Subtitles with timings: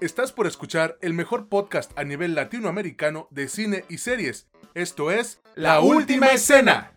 [0.00, 4.48] Estás por escuchar el mejor podcast a nivel latinoamericano de cine y series.
[4.74, 6.94] Esto es La Última Escena.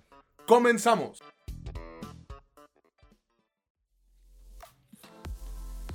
[0.48, 1.22] Comenzamos.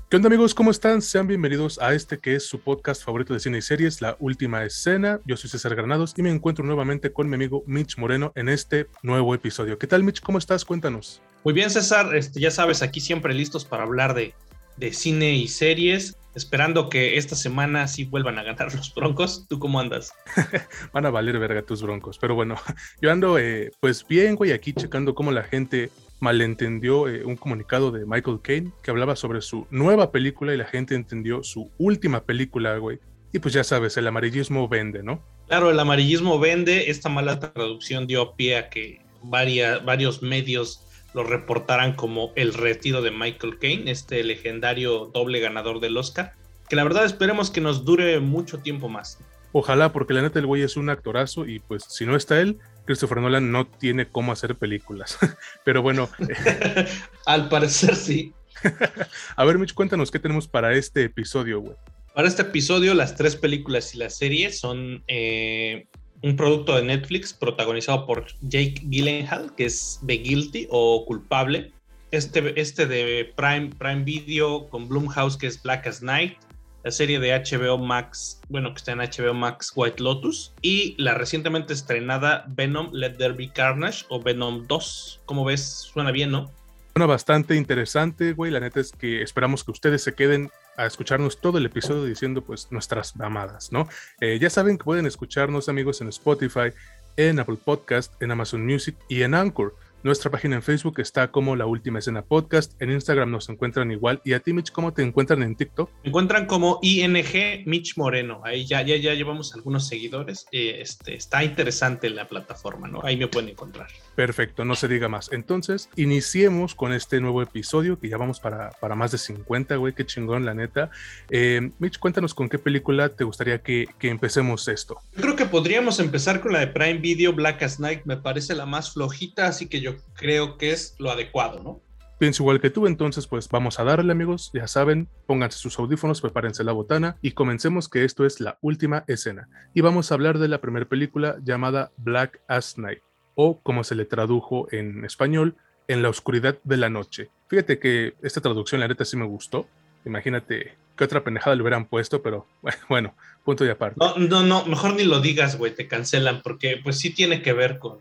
[0.09, 0.55] ¿Qué onda amigos?
[0.55, 1.03] ¿Cómo están?
[1.03, 4.65] Sean bienvenidos a este que es su podcast favorito de cine y series, La Última
[4.65, 5.19] Escena.
[5.25, 8.87] Yo soy César Granados y me encuentro nuevamente con mi amigo Mitch Moreno en este
[9.03, 9.77] nuevo episodio.
[9.77, 10.21] ¿Qué tal Mitch?
[10.21, 10.65] ¿Cómo estás?
[10.65, 11.21] Cuéntanos.
[11.43, 14.35] Muy bien César, este, ya sabes, aquí siempre listos para hablar de,
[14.77, 19.47] de cine y series, esperando que esta semana sí vuelvan a ganar los Broncos.
[19.49, 20.13] ¿Tú cómo andas?
[20.93, 22.57] Van a valer verga tus Broncos, pero bueno,
[23.01, 27.91] yo ando eh, pues bien, güey, aquí checando cómo la gente malentendió eh, un comunicado
[27.91, 32.25] de Michael Caine que hablaba sobre su nueva película y la gente entendió su última
[32.25, 33.01] película, güey.
[33.33, 35.25] Y pues ya sabes, el amarillismo vende, ¿no?
[35.49, 36.91] Claro, el amarillismo vende.
[36.91, 40.85] Esta mala traducción dio pie a que varios medios
[41.15, 46.35] lo reportaran como el retiro de Michael Caine, este legendario doble ganador del Oscar.
[46.69, 49.19] Que la verdad esperemos que nos dure mucho tiempo más.
[49.53, 52.59] Ojalá, porque la neta el güey es un actorazo y pues si no está él,
[52.87, 55.19] Christopher Nolan no tiene cómo hacer películas.
[55.65, 56.09] Pero bueno.
[57.27, 58.33] Al parecer sí.
[59.37, 61.77] A ver, Mitch, cuéntanos qué tenemos para este episodio, güey.
[62.15, 65.87] Para este episodio, las tres películas y la serie son eh,
[66.23, 71.73] un producto de Netflix protagonizado por Jake Gyllenhaal, que es The Guilty o Culpable.
[72.11, 76.37] Este, este de Prime, Prime Video con Blumhouse, que es Black as Night
[76.85, 81.15] la serie de HBO Max, bueno, que está en HBO Max White Lotus, y la
[81.15, 85.23] recientemente estrenada Venom Let There Be Carnage o Venom 2.
[85.25, 85.63] ¿Cómo ves?
[85.93, 86.51] Suena bien, ¿no?
[86.95, 88.51] Suena bastante interesante, güey.
[88.51, 92.43] La neta es que esperamos que ustedes se queden a escucharnos todo el episodio diciendo
[92.43, 93.89] pues nuestras mamadas, ¿no?
[94.21, 96.73] Eh, ya saben que pueden escucharnos amigos en Spotify,
[97.17, 99.75] en Apple Podcast, en Amazon Music y en Anchor.
[100.05, 102.73] Nuestra página en Facebook está como La Última Escena Podcast.
[102.83, 104.21] En Instagram nos encuentran igual.
[104.25, 105.91] ¿Y a ti, Mitch, cómo te encuentran en TikTok?
[106.03, 108.41] Me encuentran como ING Mitch Moreno.
[108.43, 110.47] Ahí ya, ya, ya llevamos algunos seguidores.
[110.51, 113.01] Eh, este, está interesante la plataforma, ¿no?
[113.05, 113.87] Ahí me pueden encontrar.
[114.17, 115.31] Perfecto, no se diga más.
[115.31, 119.95] Entonces, iniciemos con este nuevo episodio que ya vamos para, para más de 50, güey.
[119.95, 120.91] Qué chingón, la neta.
[121.31, 124.99] Eh, Mitch, cuéntanos con qué película te gustaría que, que empecemos esto.
[125.15, 128.01] Yo creo que podríamos empezar con la de Prime Video, Black as Night.
[128.05, 131.81] Me parece la más flojita, así que yo creo que es lo adecuado, ¿no?
[132.23, 136.21] Pienso igual que tú, entonces pues vamos a darle amigos, ya saben, pónganse sus audífonos,
[136.21, 139.49] prepárense la botana y comencemos que esto es la última escena.
[139.75, 143.01] Y vamos a hablar de la primera película llamada Black as Night,
[143.35, 145.57] o como se le tradujo en español,
[145.89, 147.31] En la oscuridad de la noche.
[147.49, 149.67] Fíjate que esta traducción la neta sí me gustó.
[150.05, 152.47] Imagínate qué otra pendejada le hubieran puesto, pero
[152.89, 153.97] bueno, punto y aparte.
[153.99, 157.53] No, no, no, mejor ni lo digas, güey, te cancelan, porque pues sí tiene que
[157.53, 157.99] ver con,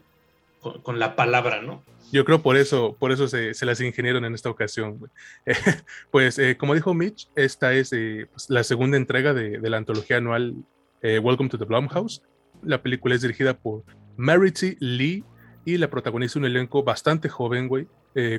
[0.61, 1.83] con, la palabra, ¿no?
[2.11, 4.99] Yo creo por eso, por eso se, las ingeniaron en esta ocasión.
[6.11, 10.17] pues eh, como dijo Mitch, esta es eh, pues, la segunda entrega de, la antología
[10.17, 10.55] anual
[11.01, 12.21] eh, Welcome to the Blumhouse.
[12.61, 13.83] La película es dirigida por
[14.17, 15.23] Marity Lee
[15.65, 17.87] y la protagoniza un elenco bastante joven, güey,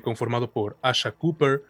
[0.03, 1.63] conformado por Asha Cooper,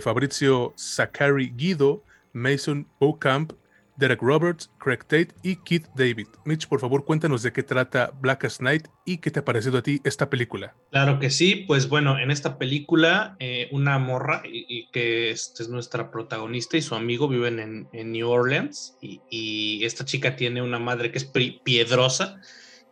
[0.00, 3.52] Fabrizio Zachary Guido, Mason Bocamp,
[4.00, 6.26] Derek Roberts, Craig Tate y Keith David.
[6.44, 9.78] Mitch, por favor, cuéntanos de qué trata Black as Night y qué te ha parecido
[9.78, 10.74] a ti esta película.
[10.90, 16.10] Claro que sí, pues bueno, en esta película eh, una morra y, que es nuestra
[16.10, 21.18] protagonista y su amigo viven en, New Orleans y, esta chica tiene una madre que
[21.18, 21.30] es
[21.62, 22.40] piedrosa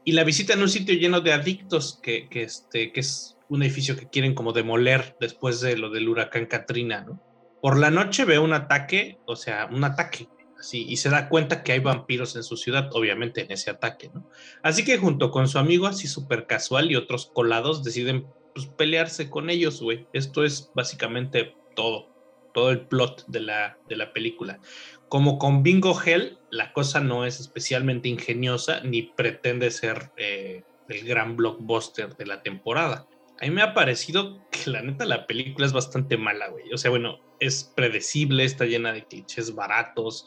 [0.05, 3.63] y la visita en un sitio lleno de adictos que, que, este, que es un
[3.63, 7.23] edificio que quieren como demoler después de lo del huracán Katrina, ¿no?
[7.61, 10.29] Por la noche ve un ataque, o sea, un ataque
[10.73, 14.29] y se da cuenta que hay vampiros en su ciudad, obviamente en ese ataque, ¿no?
[14.63, 19.31] Así que junto con su amigo así súper casual y otros colados deciden pues, pelearse
[19.31, 20.07] con ellos, güey.
[20.13, 22.09] Esto es básicamente todo,
[22.53, 24.61] todo el plot de la, de la película.
[25.09, 31.07] Como con Bingo Hell, la cosa no es especialmente ingeniosa ni pretende ser eh, el
[31.07, 33.07] gran blockbuster de la temporada.
[33.41, 36.73] A mí me ha parecido que la neta la película es bastante mala, güey.
[36.73, 40.27] O sea, bueno, es predecible, está llena de clichés baratos,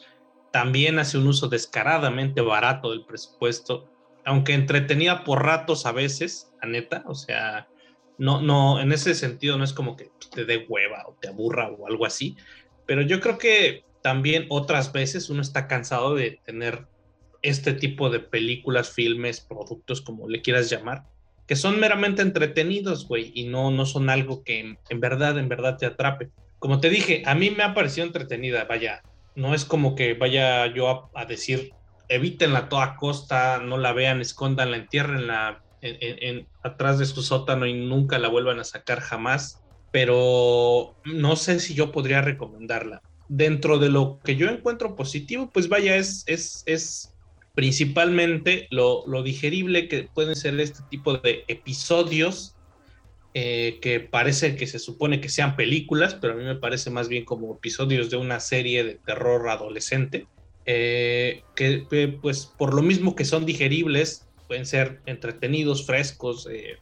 [0.52, 3.88] también hace un uso descaradamente barato del presupuesto,
[4.24, 7.68] aunque entretenida por ratos a veces, a neta, o sea,
[8.18, 11.68] no, no, en ese sentido no es como que te dé hueva o te aburra
[11.68, 12.36] o algo así,
[12.86, 16.86] pero yo creo que también otras veces uno está cansado de tener
[17.40, 21.04] este tipo de películas, filmes, productos, como le quieras llamar,
[21.46, 25.76] que son meramente entretenidos, güey, y no, no son algo que en verdad, en verdad
[25.78, 26.30] te atrape.
[26.58, 29.02] Como te dije, a mí me ha parecido entretenida, vaya,
[29.34, 31.72] no es como que vaya yo a, decir,
[32.08, 37.66] evítenla a toda costa, no la vean, escóndanla, entiérrenla en, en, atrás de su sótano
[37.66, 39.62] y nunca la vuelvan a sacar jamás.
[39.90, 43.02] Pero no sé si yo podría recomendarla.
[43.28, 47.14] dentro de lo que yo encuentro positivo, pues vaya, es, es, es
[47.54, 52.56] principalmente lo, lo digerible que pueden ser este tipo de episodios
[53.34, 57.08] eh, que parece que se supone que sean películas, pero a mí me parece más
[57.08, 60.28] bien como episodios de una serie de terror adolescente,
[60.64, 61.86] eh, que,
[62.20, 66.78] pues por lo mismo que son digeribles, pueden ser entretenidos, frescos, eh,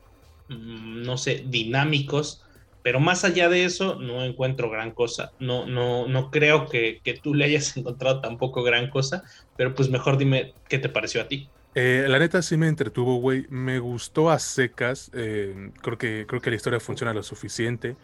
[0.49, 2.43] mm, no sé, dinámicos,
[2.83, 5.33] pero más allá de eso no encuentro gran cosa.
[5.39, 9.23] No, no, no creo que, que tú le hayas encontrado tampoco gran cosa,
[9.57, 11.53] pero pues mejor dime qué te pareció a ti.
[11.75, 13.47] Eh, la neta sí me entretuvo, güey.
[13.49, 15.11] Me gustó a secas.
[15.15, 17.97] Eh, creo, que, creo que la historia funciona lo suficiente.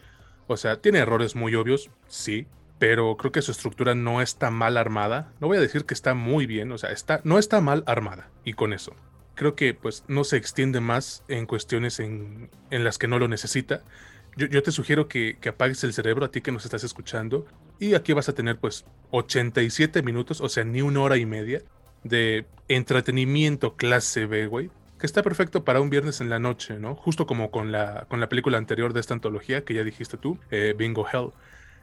[0.47, 2.47] O sea, tiene errores muy obvios, sí.
[2.79, 5.33] Pero creo que su estructura no está mal armada.
[5.39, 6.71] No voy a decir que está muy bien.
[6.71, 8.29] O sea, está, no está mal armada.
[8.43, 8.95] Y con eso.
[9.35, 13.27] Creo que pues no se extiende más en cuestiones en, en las que no lo
[13.27, 13.83] necesita.
[14.35, 17.45] Yo, yo te sugiero que, que, apagues el cerebro a ti que nos estás escuchando.
[17.79, 21.63] Y aquí vas a tener pues 87 minutos, o sea, ni una hora y media
[22.03, 26.95] de entretenimiento clase B, güey, que está perfecto para un viernes en la noche, ¿no?
[26.95, 30.39] Justo como con la, con la película anterior de esta antología que ya dijiste tú,
[30.51, 31.31] eh, Bingo Hell.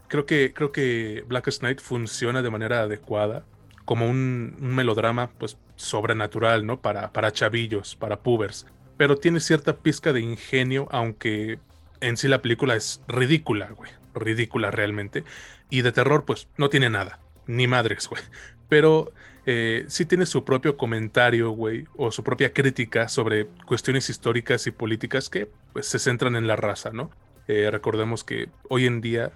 [0.08, 3.44] Creo que, creo que Blackest Night funciona de manera adecuada
[3.84, 6.80] como un, melodrama, pues, sobrenatural, ¿no?
[6.80, 8.66] Para, para chavillos, para pubers.
[8.96, 11.58] Pero tiene cierta pizca de ingenio, aunque
[12.00, 13.90] en sí la película es ridícula, güey.
[14.14, 15.24] Ridícula realmente.
[15.70, 17.20] Y de terror, pues, no tiene nada.
[17.46, 18.22] Ni madres, güey.
[18.68, 19.12] Pero
[19.46, 24.70] eh, sí tiene su propio comentario, güey, o su propia crítica sobre cuestiones históricas y
[24.70, 27.10] políticas que pues, se centran en la raza, ¿no?
[27.46, 29.32] Eh, recordemos que hoy en día,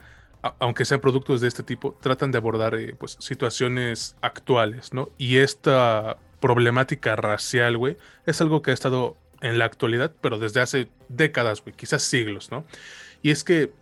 [0.60, 5.10] aunque sean productos de este tipo, tratan de abordar eh, pues, situaciones actuales, ¿no?
[5.18, 10.60] Y esta problemática racial, güey, es algo que ha estado en la actualidad, pero desde
[10.60, 12.64] hace décadas, güey, quizás siglos, ¿no?
[13.20, 13.72] Y es que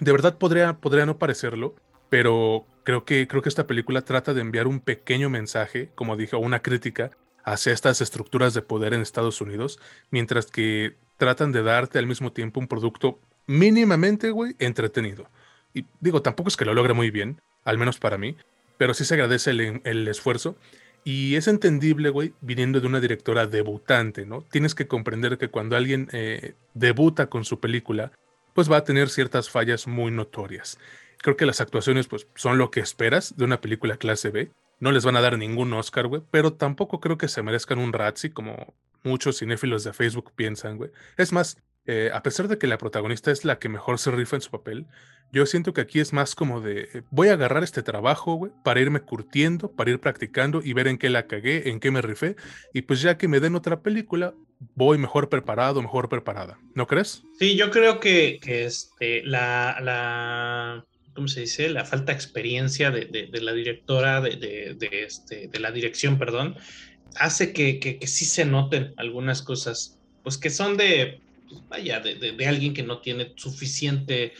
[0.00, 1.74] de verdad podría, podría no parecerlo,
[2.08, 6.36] pero creo que, creo que esta película trata de enviar un pequeño mensaje, como dije,
[6.36, 7.10] una crítica
[7.44, 9.78] hacia estas estructuras de poder en Estados Unidos,
[10.10, 15.28] mientras que tratan de darte al mismo tiempo un producto mínimamente, güey, entretenido.
[15.74, 18.36] Y digo, tampoco es que lo logre muy bien, al menos para mí,
[18.78, 20.56] pero sí se agradece el, esfuerzo.
[21.04, 24.46] Y es entendible, güey, viniendo de una directora debutante, ¿no?
[24.50, 28.12] Tienes que comprender que cuando alguien eh, debuta con su película,
[28.54, 30.78] pues va a tener ciertas fallas muy notorias.
[31.18, 34.50] Creo que las actuaciones pues, son lo que esperas de una película clase B.
[34.80, 37.92] No les van a dar ningún Oscar, güey, pero tampoco creo que se merezcan un
[37.92, 40.90] Razzie como muchos cinéfilos de Facebook piensan, güey.
[41.16, 44.36] Es más, eh, a pesar de que la protagonista es la que mejor se rifa
[44.36, 44.86] en su papel,
[45.32, 48.52] yo siento que aquí es más como de eh, voy a agarrar este trabajo, güey,
[48.62, 52.02] para irme curtiendo, para ir practicando y ver en qué la cagué, en qué me
[52.02, 52.36] rifé,
[52.72, 54.34] y pues ya que me den otra película,
[54.74, 56.58] voy mejor preparado, mejor preparada.
[56.74, 57.22] ¿No crees?
[57.38, 60.84] Sí, yo creo que, que este, la, la
[61.18, 61.68] ¿cómo se dice?
[61.68, 66.54] La falta de experiencia de, la directora, de, este, de la dirección, perdón,
[67.16, 71.20] hace que, sí se noten algunas cosas, pues que son de,
[71.68, 74.34] vaya, de, alguien que no tiene suficiente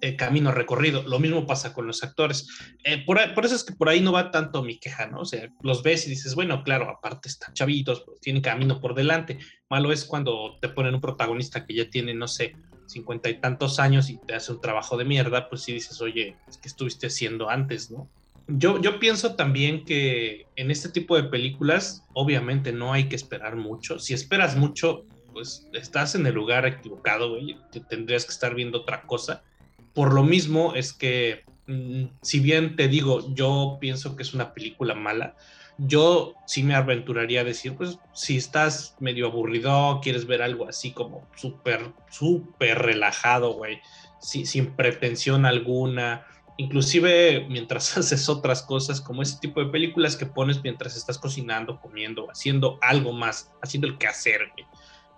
[0.00, 1.02] eh, camino recorrido.
[1.02, 2.46] Lo mismo pasa con los actores.
[2.84, 5.22] Eh, por, eso es que por ahí no va tanto mi queja, ¿no?
[5.22, 8.94] O sea, los ves y dices, bueno, claro, aparte están chavitos, pues tienen camino por
[8.94, 9.40] delante.
[9.68, 12.54] Malo es cuando te ponen un protagonista que ya tiene, no sé,
[12.92, 16.36] cincuenta y tantos años y te hace un trabajo de mierda, pues sí dices, oye,
[16.60, 18.08] ¿qué estuviste haciendo antes, no?
[18.48, 23.56] Yo, yo pienso también que en este tipo de películas, obviamente no hay que esperar
[23.56, 23.98] mucho.
[23.98, 27.56] Si esperas mucho, pues estás en el lugar equivocado, güey.
[27.88, 29.42] Tendrías que estar viendo otra cosa.
[29.94, 34.52] Por lo mismo es que, mm, si bien te digo, yo pienso que es una
[34.52, 35.36] película mala,
[35.78, 40.92] yo sí me aventuraría a decir, pues si estás medio aburrido, quieres ver algo así
[40.92, 43.80] como súper, súper relajado, güey,
[44.20, 46.26] sin pretensión alguna,
[46.56, 51.80] inclusive mientras haces otras cosas, como ese tipo de películas que pones mientras estás cocinando,
[51.80, 54.66] comiendo, haciendo algo más, haciendo el quehacer, güey.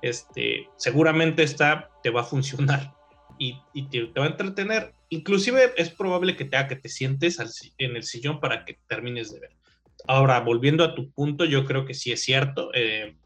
[0.03, 2.95] Este, seguramente esta te va a funcionar
[3.39, 3.59] y,
[3.89, 4.95] te, va a entretener.
[5.09, 7.39] Inclusive es probable que te haga que te sientes
[7.79, 9.64] en el sillón para que termines de ver.
[10.07, 12.71] Ahora, volviendo a tu punto, yo creo que sí es cierto.
[12.75, 13.17] Eh,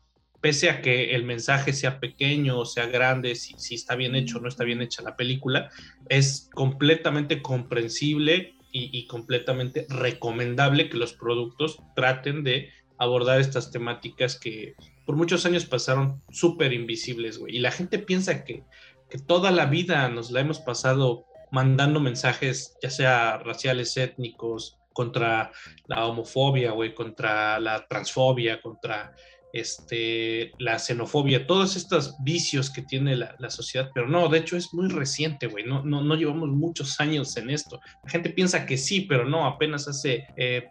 [0.41, 4.41] pese a que el mensaje sea pequeño o sea grande, si, está bien hecho o
[4.41, 5.71] no está bien hecha la película,
[6.09, 14.75] es completamente comprensible y, completamente recomendable que los productos traten de abordar estas temáticas que
[15.05, 17.57] por muchos años pasaron súper invisibles, güey.
[17.57, 18.63] Y la gente piensa que,
[19.11, 25.53] que toda la vida nos la hemos pasado mandando mensajes, ya sea raciales, étnicos, contra
[25.87, 29.15] la homofobia, güey, contra la transfobia, contra
[29.53, 34.75] este, la xenofobia, todos estos vicios que tiene la, sociedad, pero no, de hecho es
[34.75, 37.81] muy reciente, güey, no, no, no, llevamos muchos años en esto.
[38.03, 40.27] La gente piensa que sí, pero no, apenas hace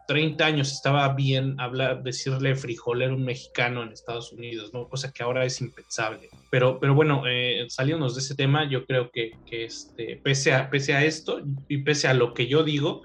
[0.07, 4.89] 30 eh, años estaba bien hablar, decirle frijolero un mexicano en Estados Unidos, ¿no?
[4.89, 6.29] Cosa que ahora es impensable.
[6.51, 10.69] Pero, pero bueno, eh, saliéndonos de ese tema, yo creo que, que este, pese, a,
[10.69, 13.03] pese a esto y pese a lo que yo digo,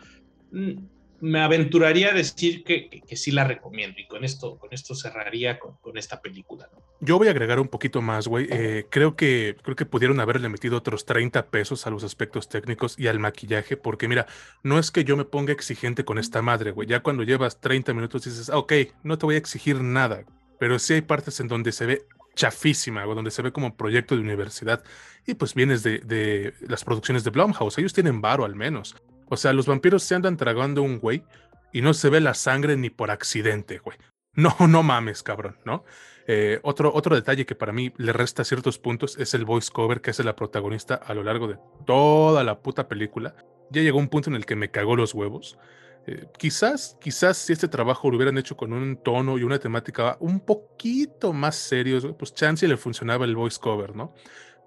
[0.51, 4.97] mm, me aventuraría a decir que, que, sí la recomiendo y con esto, con esto
[4.97, 6.69] cerraría con, con esta película.
[6.99, 8.49] Yo voy a agregar un poquito más, güey.
[8.51, 12.99] Eh, creo, que, creo que pudieron haberle metido otros 30 pesos a los aspectos técnicos
[12.99, 14.27] y al maquillaje, porque mira,
[14.65, 16.89] no es que yo me ponga exigente con esta madre, güey.
[16.89, 18.73] Ya cuando llevas 30 minutos dices, ah, ok,
[19.05, 20.25] no te voy a exigir nada,
[20.59, 22.03] pero sí hay partes en donde se ve
[22.35, 24.83] chafísima, o donde se ve como proyecto de universidad.
[25.25, 28.97] Y pues vienes de, de las producciones de Blumhouse, ellos tienen varo al menos.
[29.29, 31.25] O sea, los vampiros se andan tragando un güey
[31.73, 33.97] y no se ve la sangre ni por accidente, güey.
[34.35, 35.85] No, no mames, cabrón, ¿no?
[36.27, 40.01] Eh, otro, otro detalle que para mí le resta ciertos puntos es el voice cover
[40.01, 43.35] que hace la protagonista a lo largo de toda la puta película.
[43.71, 45.59] Ya llegó un punto en el que me cagó los huevos.
[46.07, 50.17] Eh, quizás, quizás si este trabajo lo hubieran hecho con un tono y una temática
[50.21, 54.15] un poquito más serios, pues chance le funcionaba el voice cover, ¿no?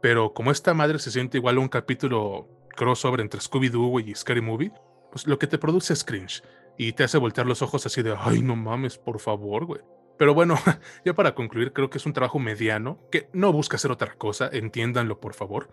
[0.02, 4.42] Pero como esta madre se siente igual a un capítulo crossover entre Scooby-Doo y Scary
[4.42, 4.72] Movie,
[5.12, 6.44] pues lo que te produce es cringe
[6.78, 9.82] y te hace voltear los ojos así de, ay, no mames, por favor, güey.
[10.18, 10.56] Pero bueno,
[11.06, 14.50] ya para concluir, creo que es un trabajo mediano, que no busca hacer otra cosa,
[14.52, 15.70] entiéndanlo por favor,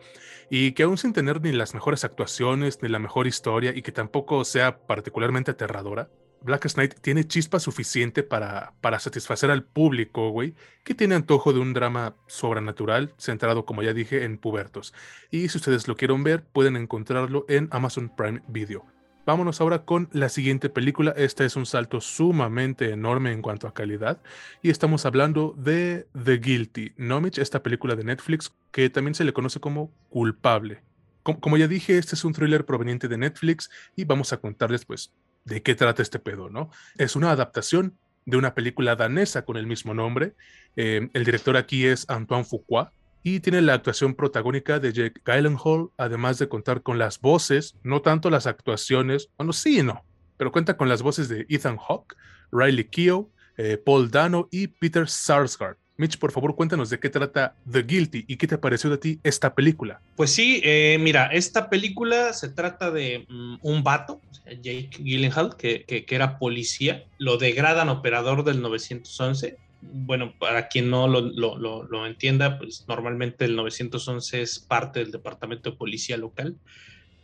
[0.51, 3.93] y que aún sin tener ni las mejores actuaciones, ni la mejor historia, y que
[3.93, 6.09] tampoco sea particularmente aterradora,
[6.43, 11.61] Black Knight tiene chispa suficiente para, para satisfacer al público, güey, que tiene antojo de
[11.61, 14.95] un drama sobrenatural centrado, como ya dije, en pubertos.
[15.31, 18.85] Y si ustedes lo quieren ver, pueden encontrarlo en Amazon Prime Video.
[19.25, 21.15] Vámonos ahora con la siguiente película.
[21.17, 24.21] Este es un salto sumamente enorme en cuanto a calidad.
[24.63, 29.33] Y estamos hablando de The Guilty, Nomich, esta película de Netflix que también se le
[29.33, 30.83] conoce como Culpable.
[31.23, 35.13] Como, ya dije, este es un thriller proveniente de Netflix y vamos a contarles pues
[35.45, 36.71] de qué trata este pedo, ¿no?
[36.97, 40.35] Es una adaptación de una película danesa con el mismo nombre.
[40.77, 45.91] Eh, el director aquí es Antoine Fuqua y tiene la actuación protagónica de Jake Gyllenhaal,
[45.97, 50.05] además de contar con las voces, no tanto las actuaciones, bueno, sí y no,
[50.37, 52.17] pero cuenta con las voces de Ethan Hawke,
[52.51, 55.77] Riley Keough, eh, Paul Dano y Peter Sarsgaard.
[55.97, 59.21] Mitch, por favor, cuéntanos de qué trata The Guilty y qué te pareció de ti
[59.23, 60.01] esta película.
[60.17, 65.85] Pues sí, eh, mira, esta película se trata de mm, un vato, Jake Gyllenhaal, que,
[65.85, 69.57] que, era policía, lo degradan operador del 911.
[69.83, 75.11] Bueno, para quien no lo, lo, lo, entienda, pues normalmente el 911 es parte del
[75.11, 76.57] departamento de policía local.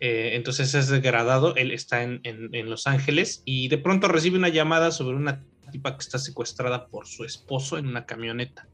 [0.01, 4.39] Eh, entonces es degradado, él está en, en, en Los Ángeles y de pronto recibe
[4.39, 8.69] una llamada sobre una tipa que está secuestrada por su esposo en una camioneta.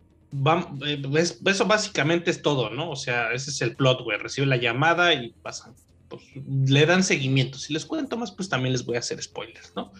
[0.85, 1.03] Eh,
[1.47, 2.91] eso básicamente es todo, ¿no?
[2.91, 4.19] O sea, ese es el plot, güey.
[4.19, 5.75] Recibe la llamada y pasan,
[6.09, 7.59] pues, le dan seguimiento.
[7.59, 9.93] Si les cuento más, pues también les voy a hacer spoilers, ¿no?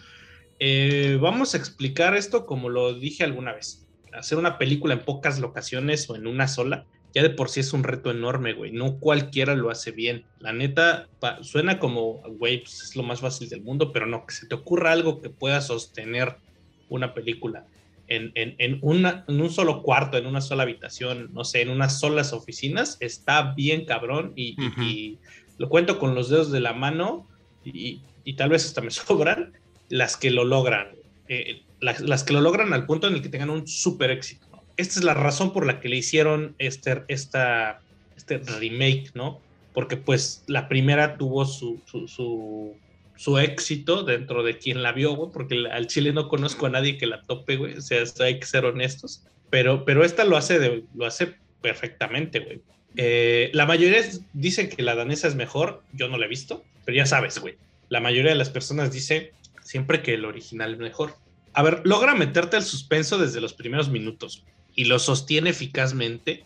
[0.59, 3.87] Eh, vamos a explicar esto como lo dije alguna vez.
[4.13, 7.73] Hacer una película en pocas locaciones o en una sola, ya de por sí es
[7.73, 8.71] un reto enorme, güey.
[8.71, 10.25] No cualquiera lo hace bien.
[10.39, 11.07] La neta,
[11.41, 14.55] suena como, güey, pues es lo más fácil del mundo, pero no, que se te
[14.55, 16.37] ocurra algo que pueda sostener
[16.89, 17.65] una película
[18.07, 21.99] en, en, una, en un solo cuarto, en una sola habitación, no sé, en unas
[21.99, 25.17] solas oficinas, está bien cabrón y,
[25.57, 27.25] lo cuento con los dedos de la mano
[27.63, 28.01] y,
[28.37, 29.53] tal vez hasta me sobran
[29.89, 30.89] las que lo logran,
[31.27, 34.45] eh, las, que lo logran al punto en el que tengan un súper éxito.
[34.77, 37.81] Esta es la razón por la que le hicieron este, esta,
[38.17, 39.39] este remake, ¿no?
[39.73, 42.75] Porque pues la primera tuvo su, su su
[43.39, 47.07] éxito dentro de quien la vio, güey, porque al chile no conozco a nadie que
[47.07, 50.83] la tope, güey, o sea, hay que ser honestos, pero, pero esta lo hace, de,
[50.93, 52.61] lo hace perfectamente, güey.
[52.97, 54.01] Eh, la mayoría
[54.33, 57.55] dicen que la danesa es mejor, yo no la he visto, pero ya sabes, güey,
[57.89, 61.15] la mayoría de las personas dice siempre que el original es mejor.
[61.53, 64.43] A ver, logra meterte el suspenso desde los primeros minutos
[64.75, 66.45] y lo sostiene eficazmente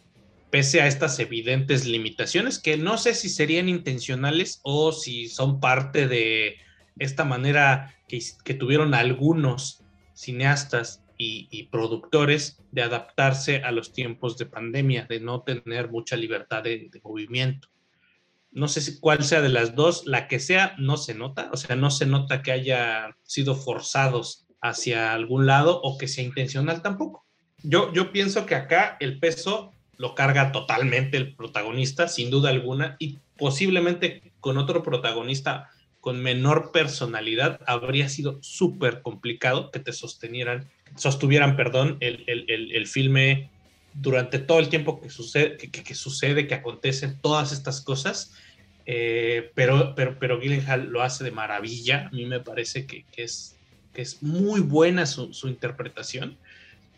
[0.49, 6.07] pese a estas evidentes limitaciones que no sé si serían intencionales o si son parte
[6.07, 6.57] de
[6.97, 15.05] esta manera que, tuvieron algunos cineastas y, productores de adaptarse a los tiempos de pandemia,
[15.07, 17.67] de no tener mucha libertad de, movimiento.
[18.51, 21.57] No sé si, cuál sea de las dos, la que sea, no se nota, o
[21.57, 26.81] sea, no se nota que haya sido forzados hacia algún lado o que sea intencional
[26.81, 27.25] tampoco.
[27.61, 32.95] Yo, yo pienso que acá el peso lo carga totalmente el protagonista, sin duda alguna,
[32.97, 35.69] y posiblemente con otro protagonista
[36.01, 43.49] con menor personalidad habría sido súper complicado que te sostenieran sostuvieran, perdón, el, el, filme
[43.93, 48.33] durante todo el tiempo que sucede, que, sucede, que acontecen todas estas cosas.
[48.85, 52.07] Eh, pero, pero, pero Gyllenhaal lo hace de maravilla.
[52.07, 53.55] A mí me parece que, es,
[53.93, 56.37] que es muy buena su, su, interpretación.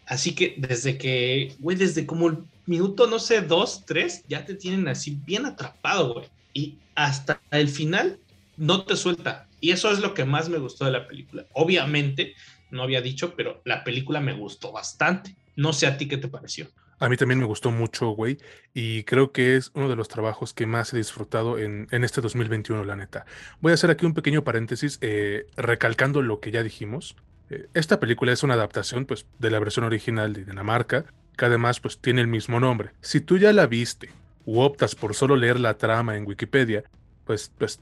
[0.05, 4.55] Así que desde que, güey, desde como el minuto, no sé, dos, tres, ya te
[4.55, 6.27] tienen así bien atrapado, güey.
[6.53, 8.19] Y hasta el final
[8.57, 9.47] no te suelta.
[9.59, 11.45] Y eso es lo que más me gustó de la película.
[11.53, 12.35] Obviamente,
[12.71, 15.35] no había dicho, pero la película me gustó bastante.
[15.55, 16.67] No sé a ti qué te pareció.
[17.01, 18.37] A mí también me gustó mucho, güey,
[18.75, 22.85] y creo que es uno de los trabajos que más he disfrutado en, este 2021,
[22.85, 23.25] la neta.
[23.59, 27.15] Voy a hacer aquí un pequeño paréntesis, eh, recalcando lo que ya dijimos.
[27.49, 31.05] Eh, esta película es una adaptación, pues, de la versión original de Dinamarca,
[31.41, 32.91] que además, pues, tiene el mismo nombre.
[33.01, 34.11] Si tú ya la viste
[34.45, 36.83] u optas por solo leer la trama en Wikipedia,
[37.25, 37.79] pues, pues,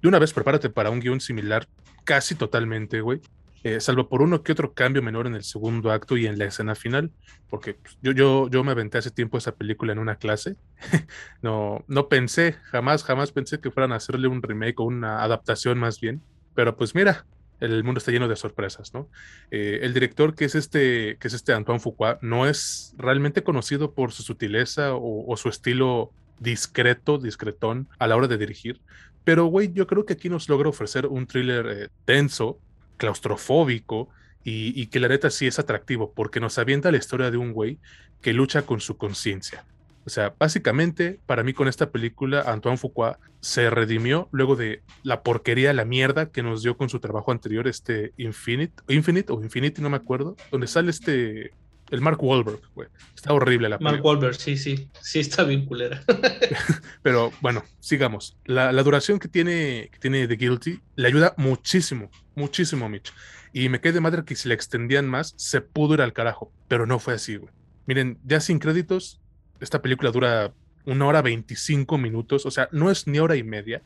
[0.00, 1.68] de una vez prepárate para un guion similar
[2.04, 3.20] casi totalmente, güey.
[3.62, 6.46] Eh, salvo por uno que otro cambio menor en el segundo acto y en la
[6.46, 7.12] escena final,
[7.50, 10.56] porque pues, yo, yo, yo me aventé hace tiempo esa película en una clase.
[11.42, 15.78] no, no pensé, jamás, jamás pensé que fueran a hacerle un remake o una adaptación
[15.78, 16.22] más bien.
[16.54, 17.26] Pero pues mira,
[17.60, 19.08] el mundo está lleno de sorpresas, ¿no?
[19.50, 23.92] Eh, el director que es este, que es este Antoine Fuqua, no es realmente conocido
[23.92, 28.80] por su sutileza o, su estilo discreto, discretón a la hora de dirigir.
[29.24, 32.58] Pero, güey, yo creo que aquí nos logra ofrecer un thriller eh, tenso,
[32.96, 34.08] claustrofóbico
[34.44, 37.78] y, que la neta sí es atractivo porque nos avienta la historia de un güey
[38.22, 39.64] que lucha con su conciencia.
[40.04, 45.22] O sea, básicamente, para mí con esta película, Antoine Fuqua se redimió luego de la
[45.22, 49.82] porquería, la mierda que nos dio con su trabajo anterior, este Infinite, Infinite o Infinity,
[49.82, 51.52] no me acuerdo, donde sale este,
[51.90, 52.88] el Mark Wahlberg, güey.
[53.14, 53.92] Está horrible la película.
[53.92, 56.02] Mark Wahlberg, sí, sí, sí está bien culera.
[57.02, 58.36] Pero bueno, sigamos.
[58.44, 63.12] La, duración que tiene, que tiene The Guilty le ayuda muchísimo, muchísimo, Mitch.
[63.52, 66.52] Y me quedé de madre que si la extendían más, se pudo ir al carajo.
[66.68, 67.52] Pero no fue así, güey.
[67.86, 69.20] Miren, ya sin créditos,
[69.60, 70.52] esta película dura
[70.84, 73.82] una hora 25 minutos, o sea, no es ni hora y media.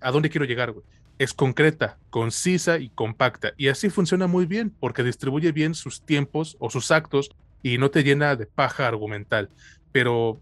[0.00, 0.84] ¿A dónde quiero llegar, güey?
[1.18, 3.52] Es concreta, concisa y compacta.
[3.56, 7.30] Y así funciona muy bien, porque distribuye bien sus tiempos o sus actos
[7.62, 9.50] y no te llena de paja argumental.
[9.92, 10.40] Pero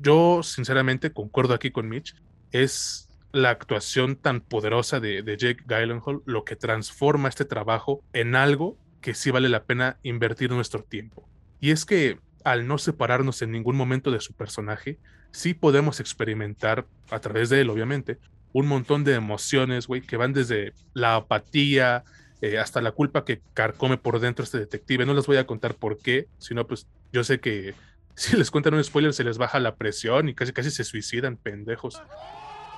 [0.00, 2.14] yo, sinceramente, concuerdo aquí con Mitch.
[2.52, 8.76] Es la actuación tan poderosa de, Jake Gyllenhaal lo que transforma este trabajo en algo
[9.00, 11.28] que sí vale la pena invertir nuestro tiempo.
[11.60, 14.98] Y es que al no separarnos en ningún momento de su personaje,
[15.30, 18.18] sí podemos experimentar, a través de él obviamente,
[18.52, 22.04] un montón de emociones, güey, que van desde la apatía
[22.40, 25.06] eh, hasta la culpa que carcome por dentro este detective.
[25.06, 27.74] No les voy a contar por qué, sino pues yo sé que
[28.14, 31.36] si les cuentan un spoiler se les baja la presión y casi casi se suicidan,
[31.36, 32.02] pendejos.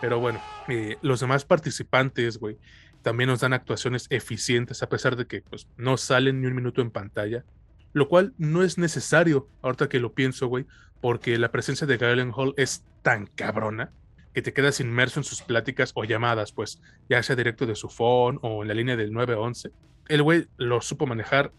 [0.00, 2.58] Pero bueno, eh, los demás participantes, güey,
[3.02, 6.82] también nos dan actuaciones eficientes a pesar de que pues, no salen ni un minuto
[6.82, 7.44] en pantalla
[7.92, 10.66] lo cual no es necesario, ahorita que lo pienso, güey,
[11.00, 13.90] porque la presencia de Galen Hall es tan cabrona
[14.32, 17.88] que te quedas inmerso en sus pláticas o llamadas, pues, ya sea directo de su
[17.88, 19.70] phone o en la línea del 911.
[20.08, 21.52] El güey lo supo manejar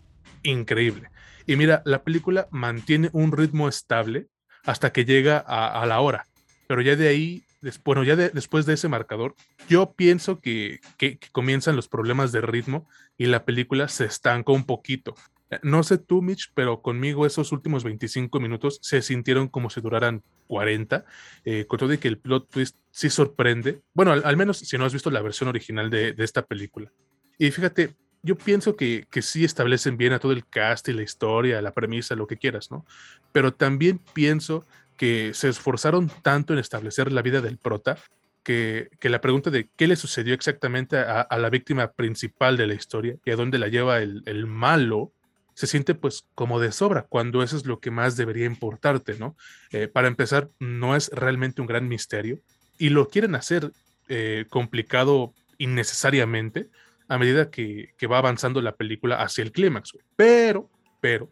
[0.43, 1.09] increíble.
[1.45, 4.27] Y mira, la película mantiene un ritmo estable
[4.63, 6.25] hasta que llega a, la hora.
[6.67, 7.43] Pero ya de ahí,
[7.83, 9.35] bueno, ya después de ese marcador,
[9.67, 14.65] yo pienso que, que, comienzan los problemas de ritmo y la película se estanca un
[14.65, 15.15] poquito.
[15.61, 20.23] No sé tú, Mitch, pero conmigo esos últimos 25 minutos se sintieron como si duraran
[20.47, 21.05] 40,
[21.45, 23.81] eh, con todo de que el plot twist sí sorprende.
[23.93, 26.91] Bueno, al, menos si no has visto la versión original de, esta película.
[27.37, 31.03] Y fíjate, yo pienso que, que, sí establecen bien a todo el cast y la
[31.03, 32.85] historia, la premisa, lo que quieras, ¿no?
[33.31, 34.65] Pero también pienso
[34.97, 37.97] que se esforzaron tanto en establecer la vida del prota
[38.43, 42.73] que, que, la pregunta de qué le sucedió exactamente a, la víctima principal de la
[42.73, 45.13] historia y a dónde la lleva el, el malo,
[45.53, 49.35] se siente pues como de sobra, cuando eso es lo que más debería importarte, ¿no?
[49.71, 52.39] Eh, para empezar, no es realmente un gran misterio
[52.77, 53.71] y lo quieren hacer
[54.09, 56.69] eh, complicado innecesariamente
[57.07, 59.97] a medida que, va avanzando la película hacia el clímax.
[60.15, 61.29] Pero, pero,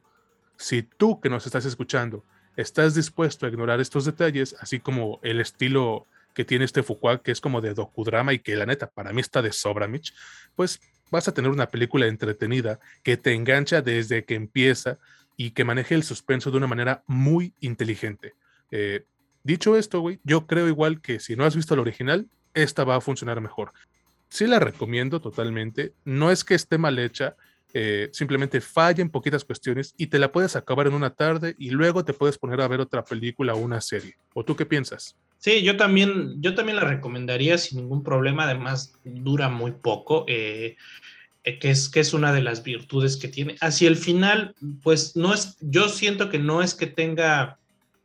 [0.58, 2.24] si tú que nos estás escuchando
[2.56, 7.32] estás dispuesto a ignorar estos detalles, así como el estilo que tiene este Foucault, que
[7.32, 10.14] es como de docudrama y que la neta para mí está de sobra, Mitch,
[10.56, 10.80] pues
[11.12, 14.98] vas a tener una película entretenida que te engancha desde que empieza
[15.38, 18.34] y que maneje el suspenso de una manera muy inteligente.
[18.72, 19.06] Eh,
[19.44, 22.96] dicho esto, güey, yo creo igual que si no has visto el original, esta va
[22.96, 23.74] a funcionar mejor.
[24.30, 25.94] Sí la recomiendo totalmente.
[26.06, 27.36] No es que esté mal hecha,
[27.74, 31.70] eh, simplemente falla en poquitas cuestiones y te la puedes acabar en una tarde y
[31.72, 34.18] luego te puedes poner a ver otra película o una serie.
[34.34, 35.16] ¿O tú qué piensas?
[35.42, 38.44] Sí, yo también, yo también la recomendaría sin ningún problema.
[38.44, 40.24] Además, dura muy poco.
[40.28, 40.78] Eh,
[41.44, 43.56] eh, que es, que es una de las virtudes que tiene.
[43.60, 47.58] Hacia el final, pues no es, yo siento que no es que tenga,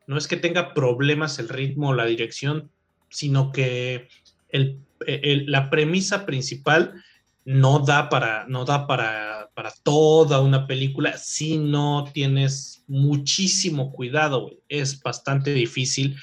[0.06, 2.70] no es que tenga problemas el ritmo o la dirección,
[3.10, 4.08] sino que
[4.48, 4.80] el,
[5.46, 7.04] la premisa principal
[7.44, 14.50] no da para, no da para, para toda una película si no tienes muchísimo cuidado.
[14.70, 16.16] Es bastante difícil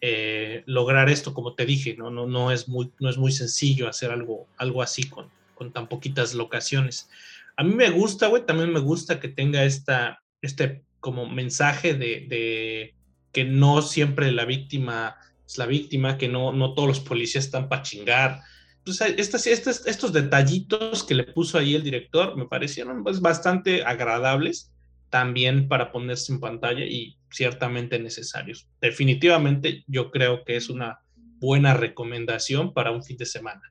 [0.00, 2.10] eh, lograr esto, como te dije, ¿no?
[2.10, 5.88] No, no, es muy, no es muy sencillo hacer algo, algo así con, con tan
[5.88, 7.10] poquitas locaciones.
[7.56, 12.94] A mí me gusta, güey, también me gusta que tenga esta, este como mensaje de,
[13.32, 17.68] que no siempre la víctima es la víctima, que no, no todos los policías están
[17.68, 18.40] para chingar.
[18.84, 23.84] Pues estas, estos, estos detallitos que le puso ahí el director me parecieron pues, bastante
[23.84, 24.70] agradables
[25.10, 28.68] también para ponerse en pantalla y ciertamente necesarios.
[28.80, 31.00] Definitivamente yo creo que es una
[31.38, 33.62] buena recomendación para un fin de semana.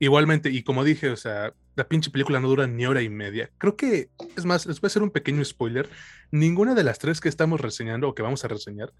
[0.00, 3.50] Igualmente, y como dije, o sea, la pinche película no dura ni hora y media.
[3.58, 5.88] Creo que, es más, les voy a hacer un pequeño spoiler.
[6.30, 8.92] Ninguna de las tres que estamos reseñando o que vamos a reseñar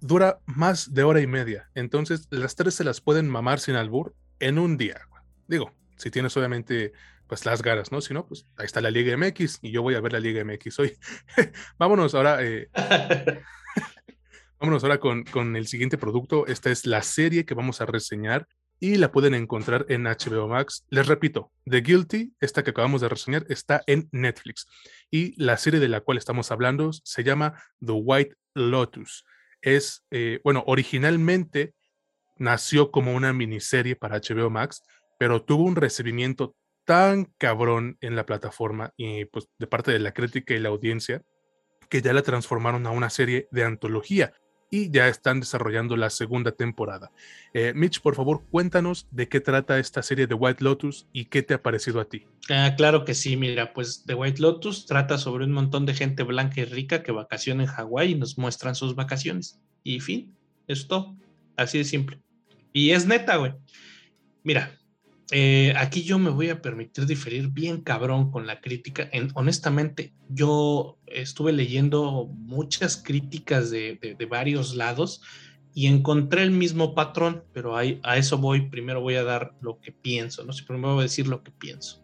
[0.00, 1.70] dura más de hora y media.
[1.74, 5.02] Entonces, las tres se las pueden mamar sin albur en un día.
[5.46, 6.92] Digo, si tienes obviamente
[7.30, 8.00] pues las ganas, ¿no?
[8.00, 10.44] Si no, pues ahí está la Liga MX y yo voy a ver la Liga
[10.44, 10.98] MX hoy.
[11.78, 12.44] Vámonos ahora.
[12.44, 12.68] Eh,
[14.58, 16.48] vámonos ahora con, con el siguiente producto.
[16.48, 18.48] Esta es la serie que vamos a reseñar
[18.80, 20.84] y la pueden encontrar en HBO Max.
[20.90, 24.66] Les repito, The Guilty, esta que acabamos de reseñar, está en Netflix.
[25.08, 29.24] Y la serie de la cual estamos hablando se llama The White Lotus.
[29.62, 31.74] Es, eh, bueno, originalmente
[32.38, 34.82] nació como una miniserie para HBO Max,
[35.16, 40.12] pero tuvo un recibimiento tan cabrón en la plataforma y pues de parte de la
[40.12, 41.22] crítica y la audiencia
[41.88, 44.32] que ya la transformaron a una serie de antología
[44.70, 47.10] y ya están desarrollando la segunda temporada.
[47.52, 51.42] Eh, Mitch, por favor, cuéntanos de qué trata esta serie de White Lotus y qué
[51.42, 52.26] te ha parecido a ti.
[52.48, 56.22] Ah, claro que sí, mira, pues The White Lotus trata sobre un montón de gente
[56.22, 59.60] blanca y rica que vacaciona en Hawái y nos muestran sus vacaciones.
[59.82, 60.36] Y fin,
[60.68, 61.16] esto,
[61.56, 62.20] así de simple.
[62.72, 63.54] Y es neta, güey.
[64.44, 64.79] Mira,
[65.32, 69.08] eh, aquí yo me voy a permitir diferir bien cabrón con la crítica.
[69.34, 75.22] honestamente, yo estuve leyendo muchas críticas de, varios lados
[75.72, 78.68] y encontré el mismo patrón, pero ahí, a eso voy.
[78.68, 80.52] Primero voy a dar lo que pienso, ¿no?
[80.52, 82.02] Si primero voy a decir lo que pienso.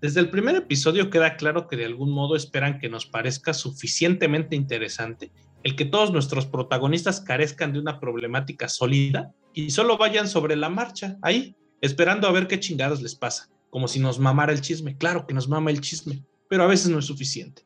[0.00, 4.56] Desde el primer episodio queda claro que de algún modo esperan que nos parezca suficientemente
[4.56, 5.30] interesante
[5.62, 10.68] el que todos nuestros protagonistas carezcan de una problemática sólida y solo vayan sobre la
[10.68, 14.96] marcha, ahí, esperando a ver qué chingados les pasa, como si nos mamara el chisme.
[14.96, 17.62] Claro que nos mama el chisme, pero a veces no es suficiente.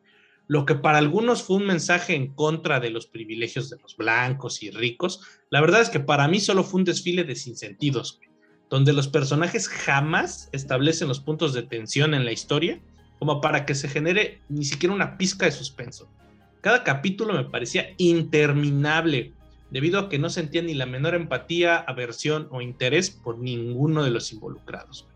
[0.47, 4.63] Lo que para algunos fue un mensaje en contra de los privilegios de los blancos
[4.63, 8.21] y ricos, la verdad es que para mí solo fue un desfile de sinsentidos,
[8.69, 12.81] donde los personajes jamás establecen los puntos de tensión en la historia
[13.19, 16.11] como para que se genere ni siquiera una pizca de suspenso.
[16.61, 19.33] Cada capítulo me parecía interminable,
[19.75, 24.11] debido a que no sentía ni la menor empatía, aversión o interés por ninguno de
[24.13, 25.09] los involucrados.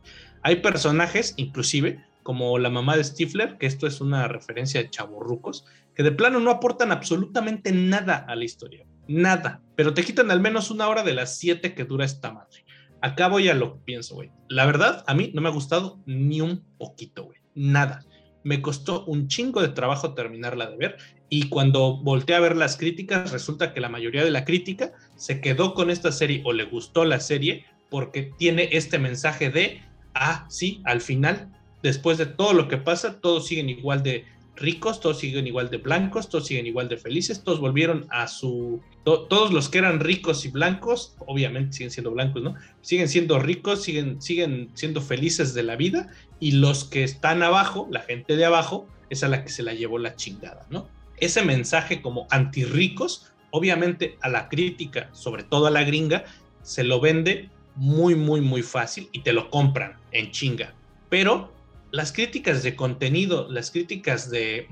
[0.42, 5.64] Hay personajes, inclusive, como la mamá de Stifler, que esto es una referencia de chavorrucos,
[5.94, 8.84] que de plano no aportan absolutamente nada a la historia.
[9.06, 9.62] Nada.
[9.76, 12.64] Pero te quitan al menos una hora de las siete que dura esta madre.
[13.00, 14.32] Acá voy a lo que pienso, güey.
[14.48, 17.38] La verdad, a mí no me ha gustado ni un poquito, güey.
[17.54, 18.04] Nada.
[18.42, 20.96] Me costó un chingo de trabajo terminarla de ver
[21.30, 25.40] y cuando volteé a ver las críticas, resulta que la mayoría de la crítica se
[25.40, 29.82] quedó con esta serie o le gustó la serie porque tiene este mensaje de,
[30.14, 34.24] ah, sí, al final, después de todo lo que pasa, todos siguen igual de
[34.56, 38.80] ricos, todos siguen igual de blancos, todos siguen igual de felices, todos volvieron a su...
[39.04, 42.54] todos los que eran ricos y blancos, obviamente siguen siendo blancos, ¿no?
[42.80, 46.08] Siguen siendo ricos, siguen, siguen siendo felices de la vida
[46.40, 49.74] y los que están abajo, la gente de abajo, es a la que se la
[49.74, 50.88] llevó la chingada, ¿no?
[51.20, 56.24] Ese mensaje como antirricos, obviamente a la crítica, sobre todo a la gringa,
[56.62, 60.74] se lo vende muy, muy, muy fácil y te lo compran en chinga.
[61.08, 61.52] Pero
[61.90, 64.66] las críticas de contenido, las críticas de,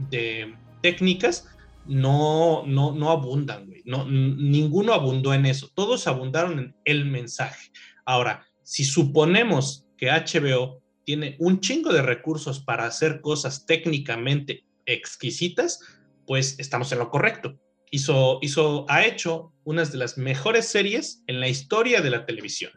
[0.82, 1.48] técnicas,
[1.87, 3.82] no, no, no abundan, güey.
[3.85, 5.70] No, ninguno abundó en eso.
[5.74, 7.70] Todos abundaron en el mensaje.
[8.04, 15.80] Ahora, si suponemos que HBO tiene un chingo de recursos para hacer cosas técnicamente exquisitas,
[16.26, 17.58] pues estamos en lo correcto.
[17.90, 22.72] Hizo, hizo, ha hecho unas de las mejores series en la historia de la televisión.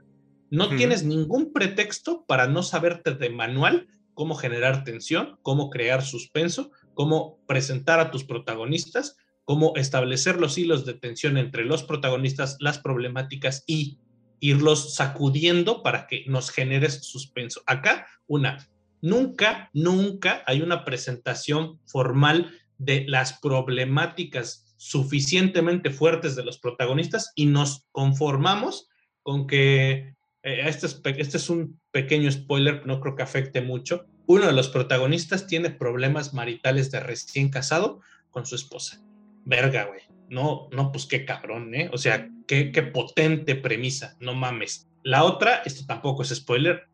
[0.51, 6.71] No tienes ningún pretexto para no saberte de manual cómo generar tensión, cómo crear suspenso,
[6.93, 12.79] cómo presentar a tus protagonistas, cómo establecer los hilos de tensión entre los protagonistas, las
[12.79, 13.99] problemáticas y
[14.39, 17.61] irlos sacudiendo para que nos generes suspenso.
[17.65, 18.57] Acá, una,
[19.01, 27.45] Nunca, nunca hay una presentación formal de las problemáticas suficientemente fuertes de los protagonistas y
[27.45, 28.89] nos conformamos
[29.21, 34.07] con que eh, este, es, este es un pequeño spoiler, no creo que afecte mucho.
[34.25, 37.99] Uno de los protagonistas tiene problemas maritales de recién casado
[38.31, 39.01] con su esposa.
[39.45, 40.01] Verga, güey.
[40.29, 41.89] No, no, pues qué cabrón, ¿eh?
[41.91, 44.87] O sea, qué, qué potente premisa, no mames.
[45.03, 46.87] La otra, esto tampoco es spoiler,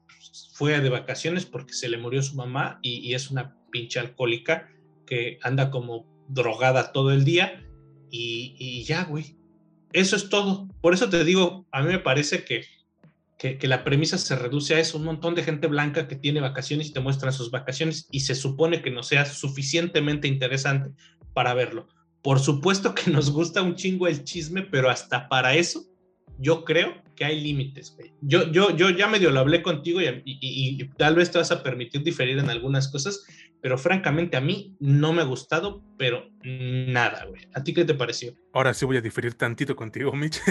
[0.54, 4.70] fue de vacaciones porque se le murió su mamá y, es una pinche alcohólica
[5.06, 7.64] que anda como drogada todo el día
[8.10, 9.38] y, y, ya, güey.
[9.94, 10.68] Eso es todo.
[10.82, 12.66] Por eso te digo, a mí me parece que,
[13.38, 16.42] que, que, la premisa se reduce a eso, un montón de gente blanca que tiene
[16.42, 20.92] vacaciones y te muestran sus vacaciones y se supone que no sea suficientemente interesante
[21.34, 21.88] para verlo.
[22.22, 25.86] Por supuesto que nos gusta un chingo el chisme, pero hasta para eso
[26.38, 27.98] yo creo que hay límites.
[28.22, 32.04] Yo, yo, yo ya medio lo hablé contigo y, tal vez te vas a permitir
[32.04, 33.26] diferir en algunas cosas,
[33.62, 37.48] pero francamente a mí no me ha gustado, pero nada, güey.
[37.54, 38.34] ¿A ti qué te pareció?
[38.54, 40.42] Ahora sí voy a diferir tantito contigo, Mitch.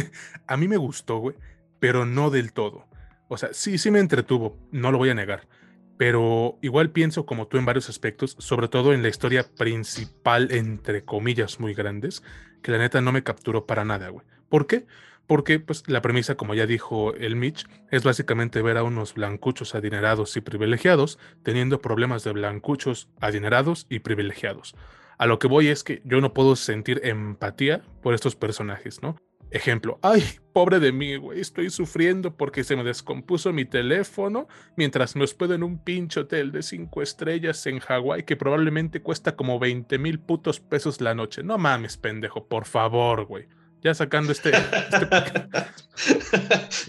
[0.47, 1.37] a mí me gustó, güey,
[1.79, 2.87] pero no del todo.
[3.29, 5.49] O sea, sí, sí me entretuvo, no lo voy a negar
[5.97, 11.05] pero igual pienso como tú en varios aspectos, sobre todo en la historia principal, entre
[11.05, 12.23] comillas muy grandes,
[12.63, 14.27] que la neta no me capturó para nada, güey.
[14.49, 14.87] ¿Por qué?
[15.27, 19.75] Porque pues la premisa, como ya dijo el Mitch, es básicamente ver a unos blancuchos
[19.75, 24.75] adinerados y privilegiados teniendo problemas de blancuchos adinerados y privilegiados.
[25.17, 29.17] A lo que voy es que yo no puedo sentir empatía por estos personajes, ¿no?
[29.51, 35.15] Ejemplo, ay, pobre de mí, güey, estoy sufriendo porque se me descompuso mi teléfono mientras
[35.15, 39.61] me hospedo en un pinche hotel de cinco estrellas en Hawái que probablemente cuesta como
[39.61, 41.45] 20 mil putos pesos la noche.
[41.45, 43.47] No mames, pendejo, por favor, güey.
[43.85, 44.51] Ya sacando este...
[44.51, 45.09] este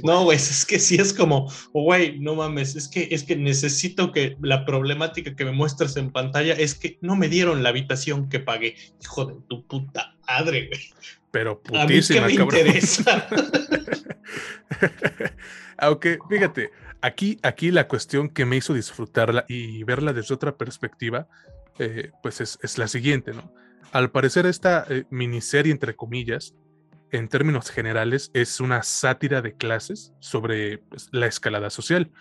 [0.04, 4.12] no, güey, es que sí es como, güey, no mames, es que, es que necesito
[4.12, 8.30] que la problemática que me muestres en pantalla es que no me dieron la habitación
[8.30, 8.76] que pagué.
[9.04, 10.82] Hijo de tu puta madre, güey
[11.36, 12.64] pero putísima, cabrón.
[15.78, 21.28] Aunque, fíjate, aquí, aquí la cuestión que me hizo disfrutarla y verla desde otra perspectiva,
[21.78, 23.52] eh, pues es, la siguiente, ¿no?
[23.92, 26.56] Al parecer esta eh, miniserie, entre comillas,
[27.16, 32.12] en términos generales, es una sátira de clases sobre pues, la escalada social.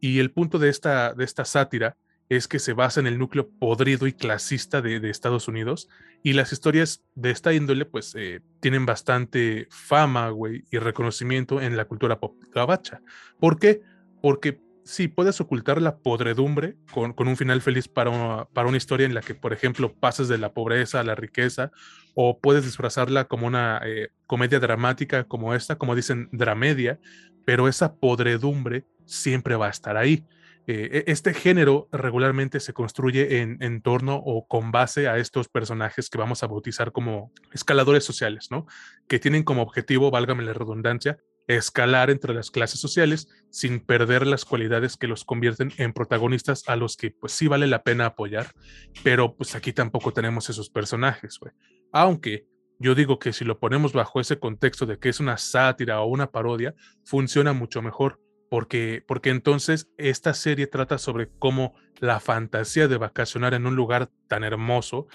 [0.00, 1.96] Y el punto de esta, de esta sátira
[2.28, 5.88] es que se basa en el núcleo podrido y clasista de, Estados Unidos.
[6.22, 11.76] Y las historias de esta índole, pues, eh, tienen bastante fama, güey, y reconocimiento en
[11.76, 13.02] la cultura pop gabacha.
[13.38, 13.82] ¿Por qué?
[14.22, 19.06] Porque sí, puedes ocultar la podredumbre con, un final feliz para una, para una historia
[19.06, 21.72] en la que, por ejemplo, pases de la pobreza a la riqueza,
[22.14, 27.00] o puedes disfrazarla como una eh, comedia dramática como esta, como dicen, dramedia,
[27.44, 30.24] pero esa podredumbre siempre va a estar ahí.
[30.66, 36.08] Eh, e, este género regularmente se construye en, torno o con base a estos personajes
[36.08, 38.66] que vamos a bautizar como escaladores sociales, ¿no?
[39.06, 44.44] Que tienen como objetivo, válgame la redundancia, escalar entre las clases sociales sin perder las
[44.44, 48.52] cualidades que los convierten en protagonistas a los que pues sí vale la pena apoyar,
[49.02, 51.38] pero pues aquí tampoco tenemos esos personajes.
[51.92, 52.46] Aunque
[52.78, 56.06] yo digo que si lo ponemos bajo ese contexto de que es una sátira o
[56.06, 62.88] una parodia, funciona mucho mejor porque, porque entonces esta serie trata sobre cómo la fantasía
[62.88, 65.06] de vacacionar en un lugar tan hermoso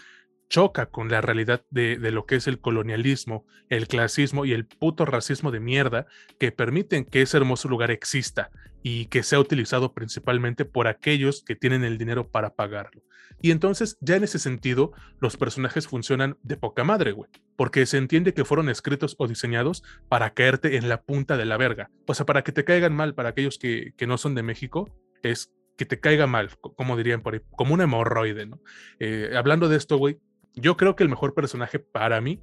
[0.50, 5.06] choca con la realidad de, lo que es el colonialismo, el clasismo y el puto
[5.06, 6.08] racismo de mierda
[6.40, 8.50] que permiten que ese hermoso lugar exista
[8.82, 13.04] y que sea utilizado principalmente por aquellos que tienen el dinero para pagarlo.
[13.42, 17.98] Y entonces, ya en ese sentido, los personajes funcionan de poca madre, güey, porque se
[17.98, 21.90] entiende que fueron escritos o diseñados para caerte en la punta de la verga.
[22.08, 24.90] O sea, para que te caigan mal, para aquellos que, que no son de México,
[25.22, 28.60] es que te caiga mal, como dirían por ahí, como un hemorroide, ¿no?
[29.00, 30.20] Eh, hablando de esto, güey,
[30.56, 32.42] yo creo que el mejor personaje para mí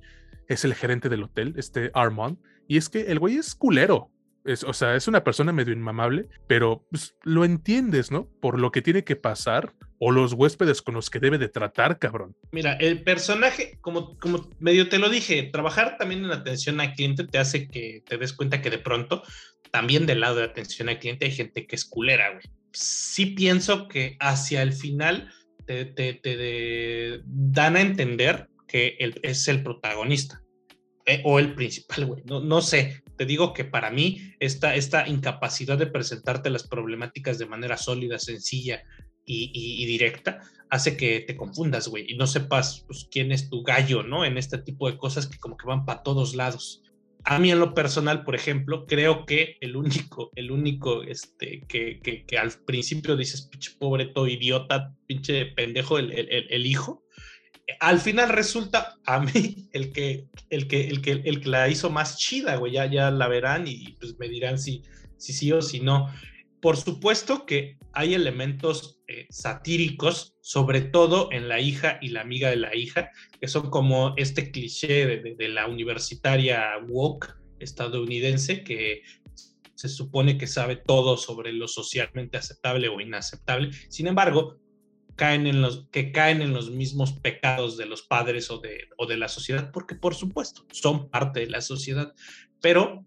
[0.49, 2.39] es el gerente del hotel, este Armand,
[2.69, 4.11] y es que el güey es culero,
[4.67, 8.29] o sea, es una persona medio inmamable, pero pues, lo entiendes, ¿no?
[8.41, 11.99] Por lo que tiene que pasar o los huéspedes con los que debe de tratar,
[11.99, 12.37] cabrón.
[12.53, 17.27] Mira, el personaje, como, como medio te lo dije, trabajar también en atención al cliente
[17.27, 19.23] te hace que te des cuenta que de pronto,
[19.71, 22.45] también del lado de atención al cliente hay gente que es culera, güey.
[22.73, 25.33] Sí pienso que hacia el final
[25.67, 30.43] te, te, dan a entender que él es el protagonista
[31.05, 32.23] eh, o el principal, güey.
[32.25, 37.39] No, no sé, te digo que para mí esta, esta incapacidad de presentarte las problemáticas
[37.39, 38.83] de manera sólida, sencilla
[39.25, 44.03] y, directa hace que te confundas, güey, y no sepas pues, quién es tu gallo,
[44.03, 44.25] ¿no?
[44.25, 46.83] En este tipo de cosas que como que van para todos lados.
[47.29, 51.99] A mí en lo personal, por ejemplo, creo que el único, el único este, que,
[52.01, 57.05] que, al principio dices, pinche pobre todo idiota, pinche pendejo, el, el, el, hijo,
[57.81, 61.91] al final resulta a mí el que, el que, el que, el que la hizo
[61.91, 64.85] más chida, güey, ya, ya la verán y pues me dirán si,
[65.17, 66.09] si sí o si no.
[66.61, 72.51] Por supuesto que hay elementos eh, satíricos, sobre todo en la hija y la amiga
[72.51, 79.03] de la hija, que son como este cliché de, la universitaria woke estadounidense que
[79.75, 83.71] se supone que sabe todo sobre lo socialmente aceptable o inaceptable.
[83.89, 84.59] Sin embargo,
[85.15, 89.07] caen en los, que caen en los mismos pecados de los padres o de, o
[89.07, 92.15] de la sociedad, porque por supuesto son parte de la sociedad,
[92.61, 93.05] pero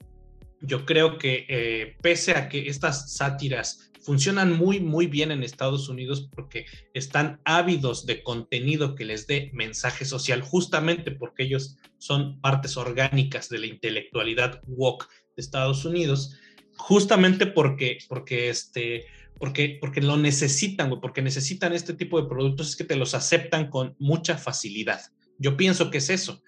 [0.62, 5.90] yo creo que eh, pese a que estas sátiras funcionan muy, muy bien en Estados
[5.90, 12.40] Unidos porque están ávidos de contenido que les dé mensaje social, justamente porque ellos son
[12.42, 16.38] partes orgánicas de la intelectualidad woke de Estados Unidos,
[16.76, 19.06] justamente porque, porque, este,
[19.38, 23.70] porque, porque lo necesitan, porque necesitan este tipo de productos, es que te los aceptan
[23.70, 25.02] con mucha facilidad.
[25.38, 26.42] Yo pienso que es eso.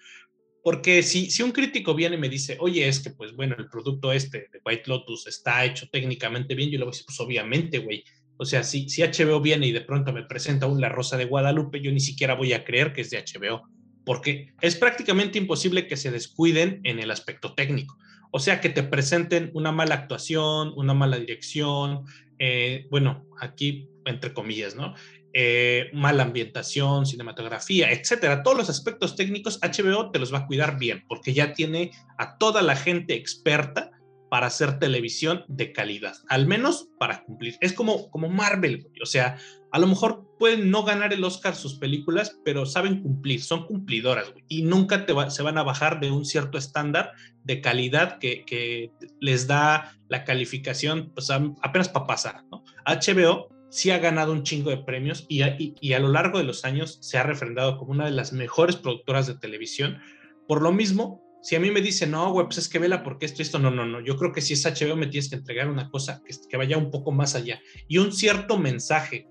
[0.62, 3.68] Porque si, si un crítico viene y me dice, oye, es que, pues bueno, el
[3.68, 7.20] producto este de White Lotus está hecho técnicamente bien, yo le voy a decir, pues
[7.20, 8.04] obviamente, güey.
[8.36, 11.24] O sea, si, si HBO viene y de pronto me presenta un La Rosa de
[11.24, 13.62] Guadalupe, yo ni siquiera voy a creer que es de HBO,
[14.04, 17.96] porque es prácticamente imposible que se descuiden en el aspecto técnico.
[18.30, 22.04] O sea, que te presenten una mala actuación, una mala dirección,
[22.38, 24.94] eh, bueno, aquí entre comillas, ¿no?
[25.34, 28.42] Eh, mala ambientación, cinematografía, etcétera.
[28.42, 32.36] Todos los aspectos técnicos, HBO te los va a cuidar bien, porque ya tiene a
[32.36, 33.90] toda la gente experta
[34.32, 37.56] para hacer televisión de calidad, al menos para cumplir.
[37.60, 39.36] Es como, como Marvel, o sea,
[39.72, 44.32] a lo mejor pueden no ganar el Oscar sus películas, pero saben cumplir, son cumplidoras,
[44.48, 47.12] y nunca se van a bajar de un cierto estándar
[47.44, 48.90] de calidad que,
[49.20, 52.42] les da la calificación, pues apenas para pasar.
[52.86, 56.98] HBO sí ha ganado un chingo de premios y a, lo largo de los años
[57.00, 59.98] se ha refrendado como una de las mejores productoras de televisión.
[60.46, 63.24] Por lo mismo, si a mí me dicen, no, güey, pues es que vela porque
[63.24, 64.00] esto, esto, no, no, no.
[64.00, 66.76] Yo creo que si es HBO me tienes que entregar una cosa que, que vaya
[66.76, 69.26] un poco más allá y un cierto mensaje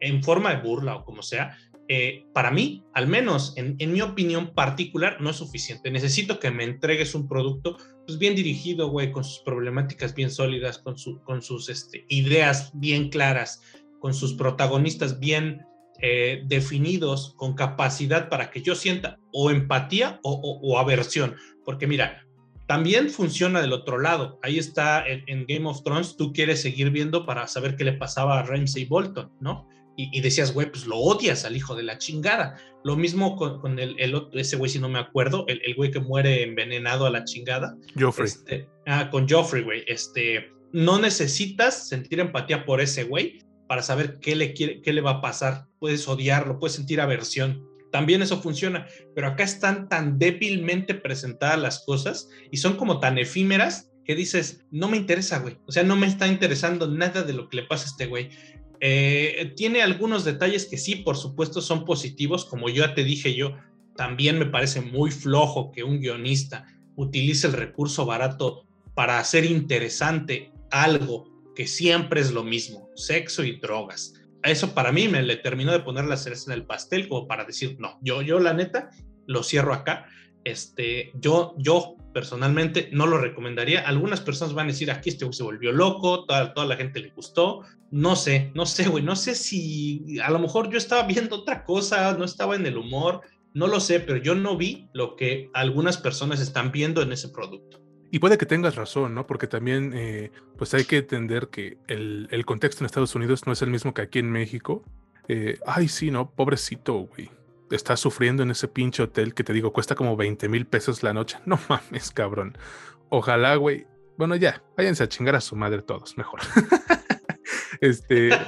[0.00, 1.56] en forma de burla o como sea,
[1.88, 5.90] eh, para mí, al menos en, mi opinión particular, no es suficiente.
[5.90, 10.78] Necesito que me entregues un producto pues, bien dirigido, güey, con sus problemáticas bien sólidas,
[10.78, 13.62] con, su, con sus este, ideas bien claras,
[14.06, 15.66] con sus protagonistas bien
[16.00, 21.34] eh, definidos, con capacidad para que yo sienta o empatía o, aversión.
[21.64, 22.24] Porque mira,
[22.68, 24.38] también funciona del otro lado.
[24.44, 28.38] Ahí está en, Game of Thrones, tú quieres seguir viendo para saber qué le pasaba
[28.38, 29.68] a Ramsay Bolton, ¿no?
[29.96, 32.60] Y, decías, güey, pues lo odias al hijo de la chingada.
[32.84, 36.44] Lo mismo con, el, otro, ese güey, si no me acuerdo, el, güey que muere
[36.44, 37.76] envenenado a la chingada.
[37.98, 38.28] Joffrey.
[38.28, 39.82] Este, ah, con Joffrey, güey.
[39.88, 45.00] Este, no necesitas sentir empatía por ese güey para saber qué le, quiere, qué le
[45.00, 45.66] va a pasar.
[45.78, 47.66] Puedes odiarlo, puedes sentir aversión.
[47.92, 53.16] También eso funciona, pero acá están tan débilmente presentadas las cosas y son como tan
[53.18, 55.58] efímeras que dices, no me interesa, güey.
[55.66, 58.30] O sea, no me está interesando nada de lo que le pasa a este güey.
[58.80, 63.56] Eh, tiene algunos detalles que sí, por supuesto, son positivos, como ya te dije yo,
[63.96, 70.52] también me parece muy flojo que un guionista utilice el recurso barato para hacer interesante
[70.70, 74.14] algo que siempre es lo mismo, sexo y drogas.
[74.44, 77.44] Eso para mí me le terminó de poner la cereza en el pastel como para
[77.44, 78.90] decir, no, yo, yo la neta
[79.26, 80.06] lo cierro acá.
[80.44, 83.80] Este, yo, yo personalmente no lo recomendaría.
[83.80, 87.10] Algunas personas van a decir, aquí este se volvió loco, toda, toda la gente le
[87.10, 87.62] gustó.
[87.90, 91.64] No sé, no sé, güey, no sé si a lo mejor yo estaba viendo otra
[91.64, 93.22] cosa, no estaba en el humor,
[93.54, 97.30] no lo sé, pero yo no vi lo que algunas personas están viendo en ese
[97.30, 97.85] producto.
[98.10, 99.26] Y puede que tengas razón, ¿no?
[99.26, 103.52] Porque también, eh, pues hay que entender que el, el, contexto en Estados Unidos no
[103.52, 104.84] es el mismo que aquí en México.
[105.28, 106.30] Eh, ay, sí, ¿no?
[106.30, 107.30] Pobrecito, güey.
[107.70, 111.12] Está sufriendo en ese pinche hotel que te digo, cuesta como 20 mil pesos la
[111.12, 111.38] noche.
[111.46, 112.56] No mames, cabrón.
[113.08, 113.86] Ojalá, güey.
[114.16, 116.40] Bueno, ya, váyanse a chingar a su madre todos, mejor.
[117.80, 118.30] este.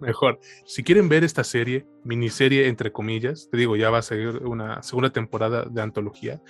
[0.00, 0.40] Mejor.
[0.66, 4.82] Si quieren ver esta serie, miniserie entre comillas, te digo, ya va a seguir una
[4.82, 6.42] segunda temporada de antología.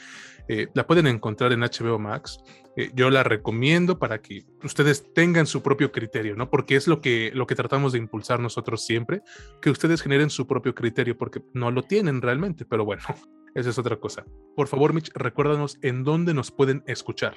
[0.48, 2.38] Eh, la pueden encontrar en HBO Max.
[2.76, 6.50] Eh, yo la recomiendo para que ustedes tengan su propio criterio, ¿no?
[6.50, 9.22] Porque es lo que, lo que tratamos de impulsar nosotros siempre,
[9.60, 13.02] que ustedes generen su propio criterio, porque no lo tienen realmente, pero bueno,
[13.54, 14.24] esa es otra cosa.
[14.54, 17.36] Por favor, Mitch, recuérdanos en dónde nos pueden escuchar.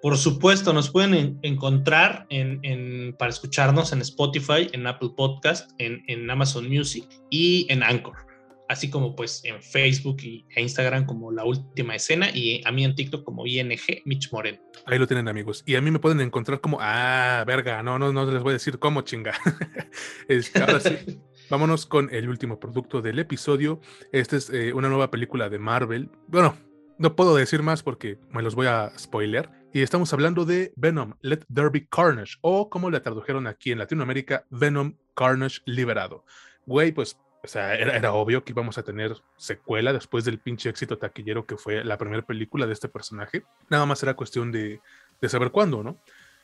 [0.00, 6.28] Por supuesto, nos pueden encontrar en, para escucharnos en Spotify, en Apple Podcast, en, en
[6.28, 8.31] Amazon Music y en Anchor.
[8.68, 12.84] Así como pues en Facebook y, e Instagram como La Última Escena y a mí
[12.84, 14.58] en TikTok como ING Mitch Moreno.
[14.86, 15.62] Ahí lo tienen amigos.
[15.66, 18.54] Y a mí me pueden encontrar como, ah, verga, no, no, no les voy a
[18.54, 19.34] decir cómo chinga.
[20.60, 21.20] ahora sí.
[21.50, 23.80] Vámonos con el último producto del episodio.
[24.10, 26.08] Esta es eh, una nueva película de Marvel.
[26.28, 26.56] Bueno,
[26.98, 29.50] no puedo decir más porque me los voy a spoiler.
[29.74, 33.78] Y estamos hablando de Venom, Let There Be Carnage, o como la tradujeron aquí en
[33.78, 36.24] Latinoamérica, Venom Carnage Liberado.
[36.66, 40.98] Güey, pues o sea, era, obvio que íbamos a tener secuela después del pinche éxito
[40.98, 43.42] taquillero que fue la primera película de este personaje.
[43.68, 44.80] Nada más era cuestión de,
[45.26, 45.98] saber cuándo, ¿no?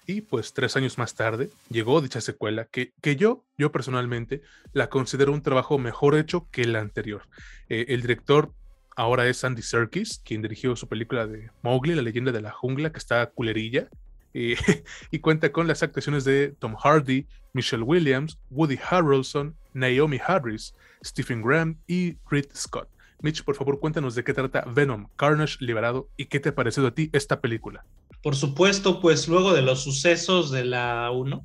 [0.07, 4.43] Y pues tres años más tarde llegó dicha secuela que, que yo, yo personalmente,
[4.73, 7.23] la considero un trabajo mejor hecho que la anterior.
[7.69, 8.53] Eh, el director
[8.97, 12.91] ahora es Andy Serkis, quien dirigió su película de Mowgli, la leyenda de la jungla,
[12.91, 13.89] que está culerilla,
[14.33, 14.57] y,
[15.21, 20.75] cuenta con las actuaciones de Tom Hardy, Michelle Williams, Woody Harrelson, Naomi Harris,
[21.05, 22.89] Stephen Graham y Reed Scott.
[23.21, 26.87] Mitch, por favor, cuéntanos de qué trata Venom, Carnage Liberado y qué te ha parecido
[26.87, 27.85] a ti esta película.
[28.23, 31.45] Por supuesto, pues luego de los sucesos de la 1,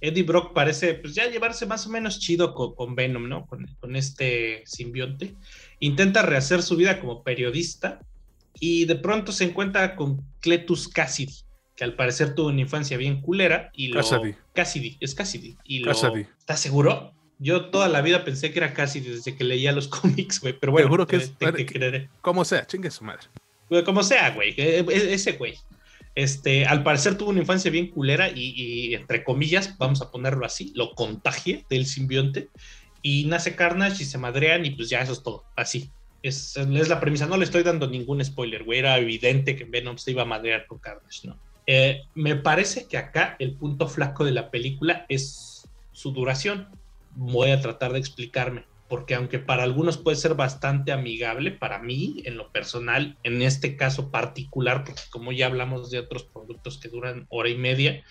[0.00, 3.46] Eddie Brock parece pues, ya llevarse más o menos chido con, Venom, ¿no?
[3.46, 5.34] Con, con, este simbionte.
[5.80, 8.00] Intenta rehacer su vida como periodista
[8.60, 11.34] y de pronto se encuentra con Cletus Cassidy,
[11.74, 14.00] que al parecer tuvo una infancia bien culera y lo...
[14.00, 14.34] Cassidy.
[14.54, 15.56] Cassidy, es Cassidy.
[15.64, 15.92] Y lo...
[15.92, 17.14] ¿Estás seguro?
[17.38, 20.72] Yo toda la vida pensé que era Cassidy desde que leía los cómics, güey, pero
[20.72, 20.86] bueno.
[20.86, 21.32] Seguro que es...
[22.20, 23.28] como sea, chingue su madre.
[23.84, 25.54] como sea, güey, e, e, ese güey.
[26.14, 30.72] Este, al parecer tuvo una infancia bien culera y, entre comillas, vamos a ponerlo así,
[30.74, 32.48] lo contagie del simbionte
[33.02, 35.92] y nace Carnage y se madrean y pues ya eso es todo, así.
[36.20, 39.96] Es, es la premisa, no le estoy dando ningún spoiler, güey, era evidente que Venom
[39.96, 41.38] se iba a madrear con Carnage, ¿no?
[41.70, 46.66] Eh, me parece que acá el punto flaco de la película es su duración.
[47.20, 52.22] Voy a tratar de explicarme, porque aunque para algunos puede ser bastante amigable, para mí,
[52.24, 56.88] en lo personal, en este caso particular, porque como ya hablamos de otros productos que
[56.88, 58.04] duran hora y media,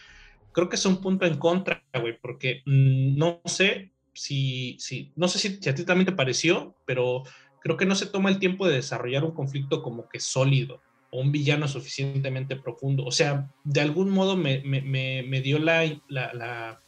[0.51, 5.28] creo que es un punto en contra, güey, porque mm, no sé si, si, no
[5.28, 7.24] sé si, si a ti también te pareció, pero
[7.62, 10.82] creo que no se toma el tiempo de desarrollar un conflicto como que sólido
[11.12, 13.05] o un villano suficientemente profundo.
[13.05, 14.62] O sea, de algún modo me,
[15.41, 16.82] dio la, la,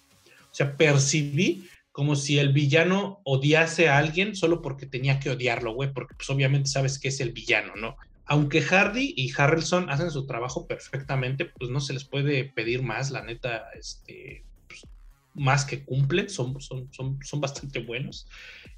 [0.44, 1.68] O sea, percibí
[2.00, 6.30] como si el villano odiase a alguien solo porque tenía que odiarlo, güey, porque pues
[6.30, 7.98] obviamente sabes que es el villano, ¿no?
[8.24, 13.12] Aunque Hardy y Harrelson hacen su trabajo perfectamente, pues no se les puede pedir más,
[13.12, 14.88] la neta, este, pues,
[15.34, 18.28] más que cumplen, son, son, son, son bastante buenos.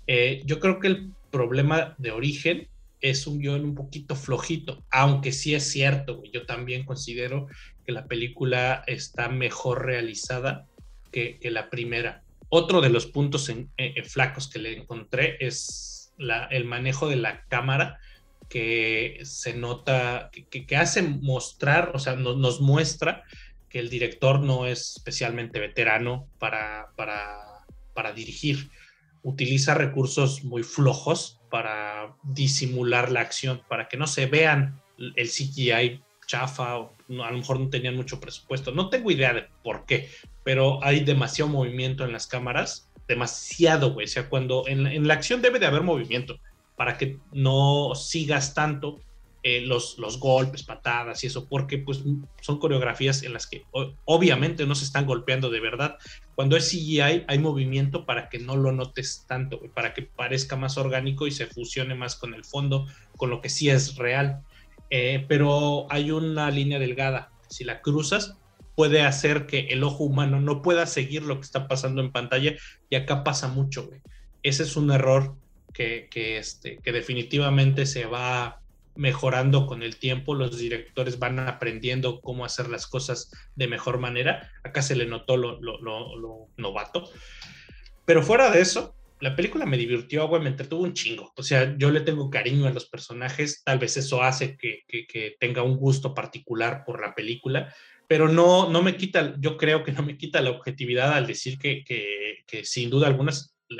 [0.07, 2.69] Eh, yo creo que el problema de origen
[3.01, 7.45] es un guion un poquito flojito, aunque sí es cierto, yo también considero
[7.86, 10.65] que la película está mejor realizada
[11.11, 12.20] que, la primera.
[12.54, 13.72] Otro de los puntos en,
[14.04, 16.14] flacos que le encontré es
[16.49, 17.97] el manejo de la cámara,
[18.49, 23.24] que se nota, que, hace mostrar, o sea, nos muestra
[23.70, 28.70] que el director no es especialmente veterano para, para dirigir.
[29.24, 36.04] Utiliza recursos muy flojos para disimular la acción, para que no se vean el CGI
[36.32, 38.72] chafa, o a lo mejor no tenían mucho presupuesto.
[38.72, 40.10] No tengo idea de por qué,
[40.44, 44.06] pero hay demasiado movimiento en las cámaras, demasiado, güey.
[44.06, 46.40] O sea, cuando en, en la acción debe de haber movimiento
[46.78, 49.00] para que no sigas tanto
[49.44, 52.04] eh, los, los golpes, patadas y eso, porque pues
[52.42, 53.64] son coreografías en las que
[54.06, 55.98] obviamente no se están golpeando de verdad.
[56.36, 60.78] Cuando es CGI hay movimiento para que no lo notes tanto, para que parezca más
[60.78, 62.86] orgánico y se fusione más con el fondo,
[63.18, 64.44] con lo que sí es real.
[64.92, 67.32] Eh, pero hay una línea delgada.
[67.50, 68.38] Si la cruzas,
[68.76, 72.54] puede hacer que el ojo humano no pueda seguir lo que está pasando en pantalla
[72.89, 73.89] y acá pasa mucho.
[74.44, 75.36] Ese es un error
[75.74, 78.62] que, que, este, que definitivamente se va
[78.96, 84.52] mejorando con el tiempo, los directores van aprendiendo cómo hacer las cosas de mejor manera.
[84.64, 85.60] Acá se le notó lo,
[86.58, 87.10] novato.
[88.06, 91.32] Pero fuera de eso, la película me divirtió, güey, me entretuvo un chingo.
[91.36, 94.84] O sea, yo le tengo cariño a los personajes, tal vez eso hace que,
[95.39, 97.74] tenga un gusto particular por la película,
[98.07, 101.57] pero no, no me quita, yo creo que no me quita la objetividad al decir
[101.57, 103.32] que, que sin duda alguna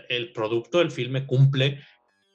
[0.10, 1.82] el producto, el filme cumple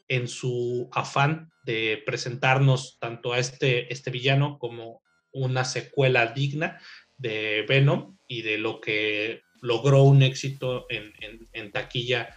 [0.08, 5.02] en su afán de presentarnos tanto a este, este villano como
[5.32, 6.80] una secuela digna
[7.16, 12.34] de Venom y de lo que logró un éxito en, taquilla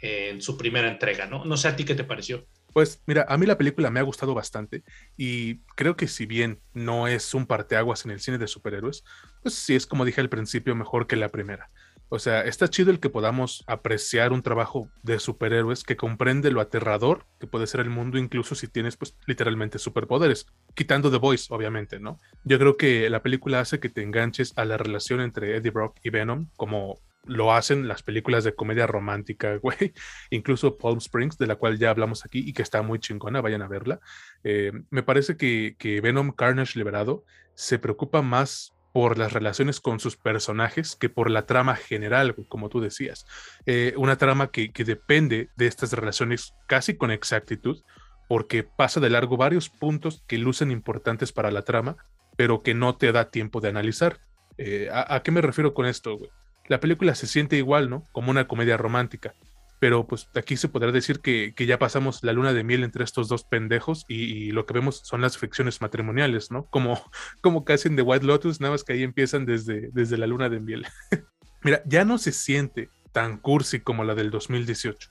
[0.00, 1.44] en su primera entrega, ¿no?
[1.44, 2.46] No sé a ti qué te pareció.
[2.72, 4.84] Pues mira, a mí la película me ha gustado bastante
[5.16, 9.02] y creo que si bien no es un parteaguas en el cine de superhéroes,
[9.42, 11.68] pues sí es como dije al principio mejor que la primera.
[12.12, 16.60] O sea, está chido el que podamos apreciar un trabajo de superhéroes que comprende lo
[16.60, 20.46] aterrador que puede ser el mundo, incluso si tienes, pues, literalmente superpoderes.
[20.74, 22.18] Quitando The Voice, obviamente, ¿no?
[22.42, 25.98] Yo creo que la película hace que te enganches a la relación entre Eddie Brock
[26.02, 29.92] y Venom, como lo hacen las películas de comedia romántica, güey.
[30.30, 33.62] Incluso Palm Springs, de la cual ya hablamos aquí y que está muy chingona, vayan
[33.62, 34.00] a verla.
[34.44, 40.00] Eh, me parece que, que Venom Carnage Liberado se preocupa más por las relaciones con
[40.00, 43.26] sus personajes que por la trama general, como tú decías.
[43.66, 47.82] Eh, una trama que, depende de estas relaciones casi con exactitud,
[48.28, 51.96] porque pasa de largo varios puntos que lucen importantes para la trama,
[52.36, 54.20] pero que no te da tiempo de analizar.
[54.58, 56.18] Eh, ¿a, qué me refiero con esto?
[56.70, 58.04] La película se siente igual, ¿no?
[58.12, 59.34] Como una comedia romántica
[59.80, 63.28] pero pues aquí se podrá decir que, ya pasamos la luna de miel entre estos
[63.28, 66.66] dos pendejos y, lo que vemos son las fricciones matrimoniales, ¿no?
[66.66, 67.02] Como,
[67.40, 70.48] como casi en The White Lotus, nada más que ahí empiezan desde, desde la luna
[70.50, 70.86] de miel.
[71.64, 75.10] Mira, ya no se siente tan cursi como la del 2018.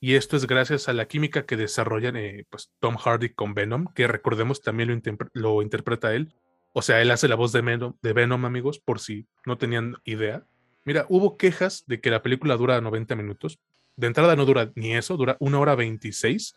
[0.00, 3.86] Y esto es gracias a la química que desarrollan eh, pues, Tom Hardy con Venom,
[3.94, 6.34] que recordemos también lo, lo interpreta él.
[6.74, 9.94] O sea, él hace la voz de Venom, de Venom, amigos, por si no tenían
[10.04, 10.44] idea.
[10.84, 13.58] Mira, hubo quejas de que la película dura 90 minutos,
[13.96, 16.54] de entrada no dura ni eso, dura una hora 26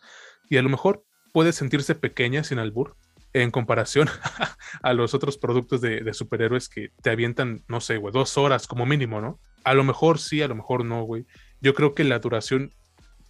[0.50, 1.04] y a lo mejor
[1.34, 2.96] puede sentirse pequeña sin albur
[3.34, 4.08] en comparación
[4.82, 8.86] a los otros productos de, superhéroes que te avientan, no sé, güey, dos horas como
[8.86, 9.40] mínimo, ¿no?
[9.66, 11.26] A lo mejor sí, a lo mejor no, güey.
[11.60, 12.72] Yo creo que la duración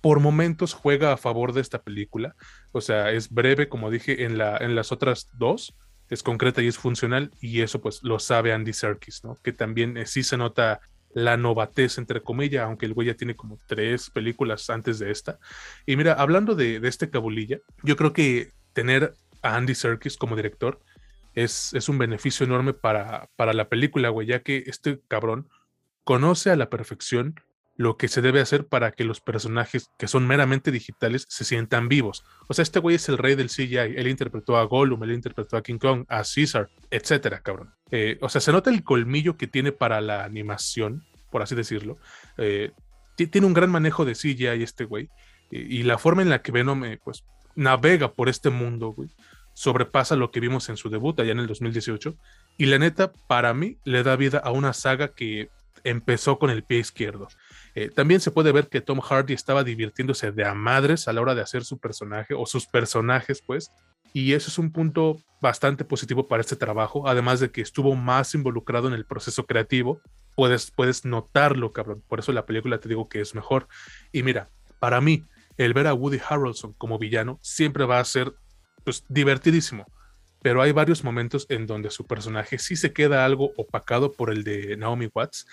[0.01, 2.35] por momentos juega a favor de esta película.
[2.71, 5.73] O sea, es breve, como dije, en, la, en las otras dos.
[6.09, 7.31] Es concreta y es funcional.
[7.41, 9.37] Y eso pues lo sabe Andy Serkis, ¿no?
[9.43, 10.81] Que también eh, sí se nota
[11.13, 15.39] la novatez, entre comillas, aunque el güey ya tiene como tres películas antes de esta.
[15.85, 20.79] Y mira, hablando de, este cabulilla, yo creo que tener a Andy Serkis como director
[21.33, 25.47] es, es un beneficio enorme para, para la película, güey, ya que este cabrón
[26.03, 27.39] conoce a la perfección
[27.77, 31.89] lo que se debe hacer para que los personajes que son meramente digitales se sientan
[31.89, 32.23] vivos.
[32.47, 33.97] O sea, este güey es el rey del CGI.
[33.97, 37.73] Él interpretó a Gollum, él interpretó a King Kong, a Caesar, etcétera, cabrón.
[37.91, 41.97] Eh, o sea, se nota el colmillo que tiene para la animación, por así decirlo.
[42.37, 42.71] Eh,
[43.15, 45.09] tiene un gran manejo de CGI este güey.
[45.51, 47.23] Y, la forma en la que Venom, eh, pues,
[47.55, 49.09] navega por este mundo, güey,
[49.53, 52.17] sobrepasa lo que vimos en su debut allá en el 2018.
[52.57, 55.49] Y la neta, para mí, le da vida a una saga que
[55.83, 57.27] empezó con el pie izquierdo.
[57.75, 61.21] Eh, también se puede ver que Tom Hardy estaba divirtiéndose de a madres a la
[61.21, 63.69] hora de hacer su personaje o sus personajes, pues.
[64.13, 68.33] Y eso es un punto bastante positivo para este trabajo, además de que estuvo más
[68.33, 69.99] involucrado en el proceso creativo.
[70.35, 72.01] Puedes, puedes notarlo, cabrón.
[72.07, 73.67] Por eso la película te digo que es mejor.
[74.13, 74.49] Y mira,
[74.79, 75.25] para mí,
[75.57, 78.33] el ver a Woody Harrelson como villano siempre va a ser
[78.85, 79.85] pues, divertidísimo.
[80.41, 84.43] Pero hay varios momentos en donde su personaje sí se queda algo opacado por el
[84.43, 85.45] de Naomi Watts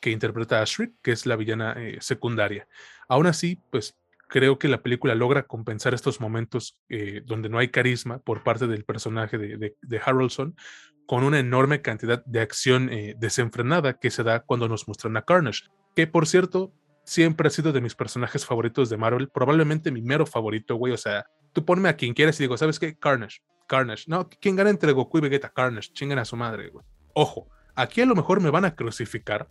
[0.00, 2.66] que, interpreta a Shriek, que es la villana eh, secundaria.
[3.08, 3.96] Aún así, pues
[4.28, 8.66] creo que la película logra compensar estos momentos eh, donde no hay carisma por parte
[8.66, 10.56] del personaje de, de, Harrelson
[11.06, 15.22] con una enorme cantidad de acción eh, desenfrenada que se da cuando nos muestran a
[15.22, 15.64] Carnage,
[15.94, 16.72] que por cierto
[17.04, 20.96] siempre ha sido de mis personajes favoritos de Marvel, probablemente mi mero favorito, güey, o
[20.96, 22.96] sea, tú ponme a quien quieras y digo, ¿sabes qué?
[22.96, 25.48] Carnage, Carnage, no, ¿quién gana entre Goku y Vegeta?
[25.48, 26.84] Carnage, chingan a su madre, güey.
[27.12, 29.48] Ojo, Aquí a lo mejor me van a crucificar,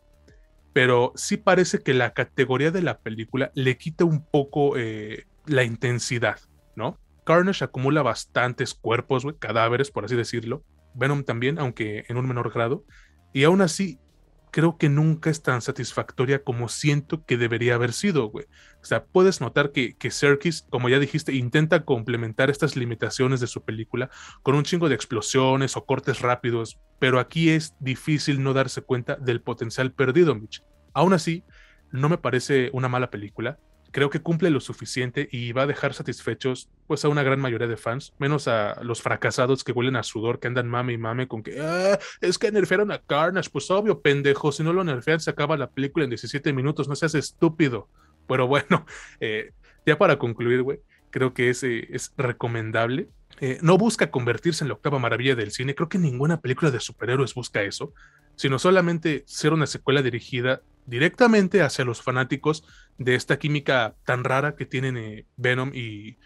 [0.79, 5.65] pero sí parece que la categoría de la película le quita un poco eh, la
[5.65, 6.39] intensidad,
[6.77, 6.97] ¿no?
[7.25, 10.63] Carnage acumula bastantes cuerpos, cadáveres, por así decirlo.
[10.93, 12.85] Venom también, aunque en un menor grado.
[13.33, 13.99] Y aún así,
[14.51, 18.45] creo que nunca es tan satisfactoria como siento que debería haber sido, güey.
[18.81, 23.47] O sea, puedes notar que, que Serkis, como ya dijiste, intenta complementar estas limitaciones de
[23.47, 24.09] su película
[24.41, 29.15] con un chingo de explosiones o cortes rápidos, pero aquí es difícil no darse cuenta
[29.15, 30.63] del potencial perdido, Mitch.
[30.93, 31.43] Aún así,
[31.91, 33.59] no me parece una mala película
[33.91, 37.67] creo que cumple lo suficiente y va a dejar satisfechos pues a una gran mayoría
[37.67, 41.27] de fans, menos a los fracasados que huelen a sudor, que andan mame y mame
[41.27, 45.19] con que ah, es que nerfearon a Carnage, pues obvio, pendejo, si no lo nerfean
[45.19, 47.87] se acaba la película en 17 minutos, no seas estúpido.
[48.27, 48.85] Pero bueno,
[49.19, 49.51] eh,
[49.85, 50.79] ya para concluir, güey,
[51.09, 53.09] creo que es, eh, es recomendable.
[53.41, 56.79] Eh, no busca convertirse en la octava maravilla del cine, creo que ninguna película de
[56.79, 57.93] superhéroes busca eso,
[58.35, 62.63] sino solamente ser una secuela dirigida directamente hacia los fanáticos
[62.97, 66.17] de esta química tan rara que tienen eh, Venom y,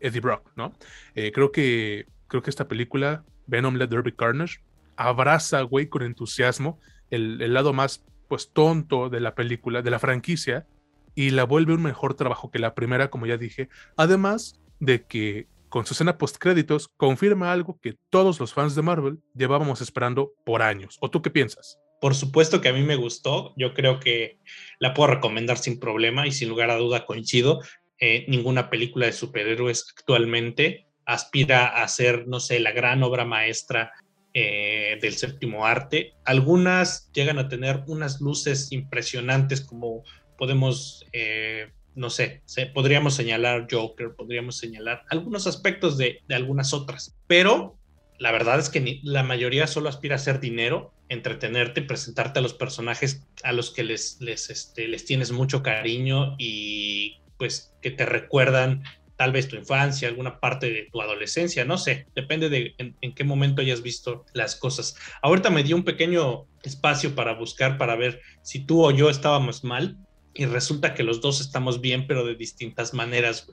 [0.00, 0.72] Eddie Brock, ¿no?
[1.14, 4.58] Eh, creo, que, creo que esta película, Venom Let There Carnage,
[4.96, 10.00] abraza, güey, con entusiasmo el, el, lado más, pues, tonto de la película, de la
[10.00, 10.66] franquicia,
[11.14, 15.46] y la vuelve un mejor trabajo que la primera, como ya dije, además de que
[15.68, 20.62] con su escena postcréditos confirma algo que todos los fans de Marvel llevábamos esperando por
[20.62, 20.96] años.
[21.00, 21.78] ¿O tú qué piensas?
[22.00, 24.38] Por supuesto que a mí me gustó, yo creo que
[24.78, 27.60] la puedo recomendar sin problema y sin lugar a duda coincido.
[28.00, 33.92] Eh, ninguna película de superhéroes actualmente aspira a ser, no sé, la gran obra maestra
[34.34, 36.12] eh, del séptimo arte.
[36.24, 40.04] Algunas llegan a tener unas luces impresionantes como
[40.36, 42.42] podemos, eh, no sé,
[42.74, 47.77] podríamos señalar Joker, podríamos señalar algunos aspectos de, de algunas otras, pero
[48.18, 52.54] la verdad es que la mayoría solo aspira a hacer dinero, entretenerte, presentarte a los
[52.54, 58.04] personajes a los que les, les, este, les tienes mucho cariño y pues que te
[58.04, 58.82] recuerdan
[59.16, 63.24] tal vez tu infancia, alguna parte de tu adolescencia, no sé, depende de en, qué
[63.24, 64.96] momento hayas visto las cosas.
[65.22, 69.64] Ahorita me dio un pequeño espacio para buscar, para ver si tú o yo estábamos
[69.64, 69.96] mal
[70.34, 73.48] y resulta que los dos estamos bien, pero de distintas maneras.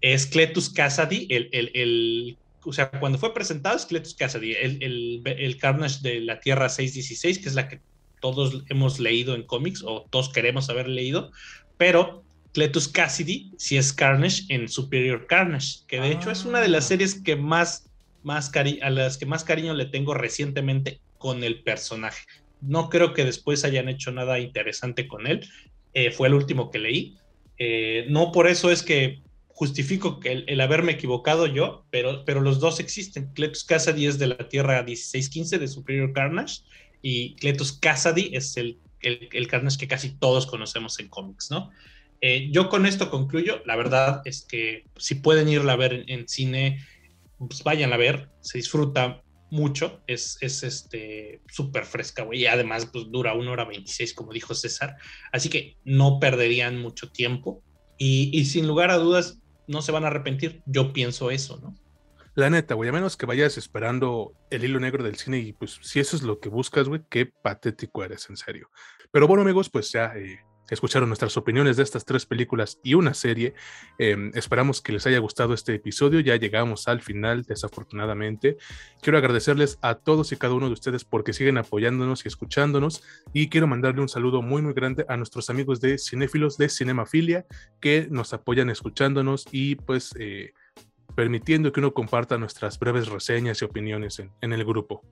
[0.00, 6.00] Es Cletus Cassidy, el, el o sea, cuando fue presentado Cletus Cassidy, el, el, Carnage
[6.02, 7.80] de la Tierra 616, que es la que
[8.20, 11.30] todos hemos leído en cómics o todos queremos haber leído,
[11.76, 16.68] pero Cletus Cassidy si es Carnage en Superior Carnage, que de hecho es una de
[16.68, 16.88] las ah.
[16.88, 17.90] series que más,
[18.22, 22.24] más a las que más cariño le tengo recientemente con el personaje.
[22.60, 25.46] No creo que después hayan hecho nada interesante con él.
[25.92, 27.16] Eh, fue el último que leí.
[27.58, 29.22] Eh, no por eso es que
[29.56, 33.32] justifico que el, haberme equivocado yo, pero, pero los dos existen.
[33.32, 36.60] Cletus Cassidy es de la Tierra 1615 de Superior Carnage
[37.00, 41.70] y Cletus Cassidy es el, el, Carnage que casi todos conocemos en cómics, ¿no?
[42.20, 43.62] Eh, yo con esto concluyo.
[43.64, 46.84] La verdad es que si pueden irla a ver en, cine,
[47.38, 48.28] pues vayan a ver.
[48.42, 50.02] Se disfruta mucho.
[50.06, 52.42] Es, es este súper fresca, güey.
[52.42, 54.96] Y además, pues dura una hora 26, como dijo César.
[55.32, 57.62] Así que no perderían mucho tiempo.
[57.96, 60.62] Y, y sin lugar a dudas, no se van a arrepentir.
[60.66, 61.74] Yo pienso eso, ¿no?
[62.34, 65.78] La neta, güey, a menos que vayas esperando el hilo negro del cine y pues
[65.80, 68.70] si eso es lo que buscas, güey, qué patético eres, en serio.
[69.10, 70.40] Pero bueno, amigos, pues ya eh,
[70.70, 73.54] escucharon nuestras opiniones de estas tres películas y una serie.
[73.98, 76.20] Em, esperamos que les haya gustado este episodio.
[76.20, 78.56] Ya llegamos al final, desafortunadamente.
[79.02, 83.02] Quiero agradecerles a todos y cada uno de ustedes porque siguen apoyándonos y escuchándonos.
[83.32, 87.46] Y quiero mandarle un saludo muy, muy grande a nuestros amigos de cinéfilos de Cinemafilia
[87.80, 90.14] que nos apoyan escuchándonos y pues...
[90.18, 90.52] Eh,
[91.16, 95.02] permitiendo que uno comparta nuestras breves reseñas y opiniones en, el grupo.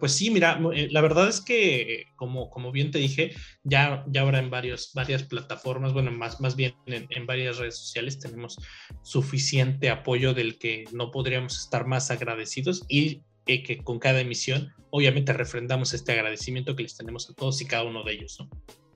[0.00, 3.32] Pues sí, mira, eh, la verdad es que, como, como bien te dije,
[3.62, 8.18] ya, ya ahora en varios, varias plataformas, bueno, más, más bien en, varias redes sociales
[8.18, 8.56] tenemos
[9.02, 14.72] suficiente apoyo del que no podríamos estar más agradecidos y eh, que con cada emisión,
[14.90, 18.38] obviamente, refrendamos este agradecimiento que les tenemos a todos y cada uno de ellos.
[18.40, 18.48] ¿no?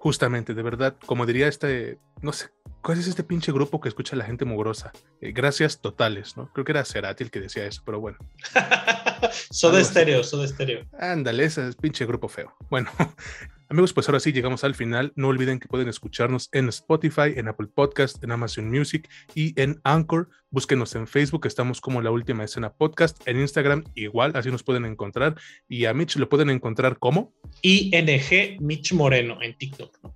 [0.04, 2.50] Justamente, de verdad, como diría este, no sé,
[2.84, 4.92] ¿Cuál es este pinche grupo que escucha a la gente mugrosa?
[5.22, 6.52] Eh, gracias totales, ¿no?
[6.52, 8.18] Creo que era Cerati el que decía eso, pero bueno.
[9.50, 10.84] soda estéreo, soda estéreo.
[10.98, 12.54] Ándale, ese es pinche grupo feo.
[12.68, 12.90] Bueno,
[13.68, 15.12] amigos, pues ahora sí llegamos al final.
[15.16, 19.80] No olviden que pueden escucharnos en Spotify, en Apple Podcast, en Amazon Music y en
[19.84, 20.28] Anchor.
[20.50, 23.26] Búsquenos en Facebook, estamos como La Última Escena Podcast.
[23.26, 25.36] En Instagram, igual, así nos pueden encontrar.
[25.68, 30.14] Y a Mitch lo pueden encontrar como ING Mitch Moreno en TikTok, ¿no?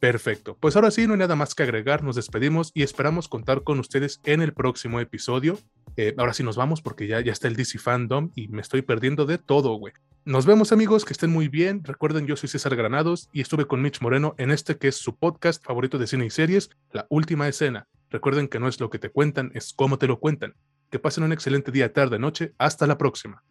[0.00, 0.58] Perfecto.
[0.60, 2.02] Pues ahora sí, no hay nada más que agregar.
[2.02, 5.58] Nos despedimos y esperamos contar con ustedes en el próximo episodio.
[5.96, 8.82] Eh, ahora sí nos vamos porque ya, ya está el DC Fandom y me estoy
[8.82, 9.94] perdiendo de todo, güey.
[10.26, 11.84] Nos vemos amigos, que estén muy bien.
[11.84, 15.18] Recuerden, yo soy César Granados y estuve con Mitch Moreno en este que es su
[15.18, 17.88] podcast favorito de cine y series, La Última Escena.
[18.08, 20.54] Recuerden que no es lo que te cuentan, es cómo te lo cuentan.
[20.90, 22.54] Que pasen un excelente día, tarde, noche.
[22.56, 23.44] Hasta la próxima.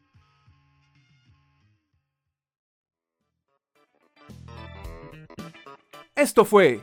[6.15, 6.81] Esto fue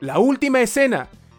[0.00, 1.10] La Última Escena.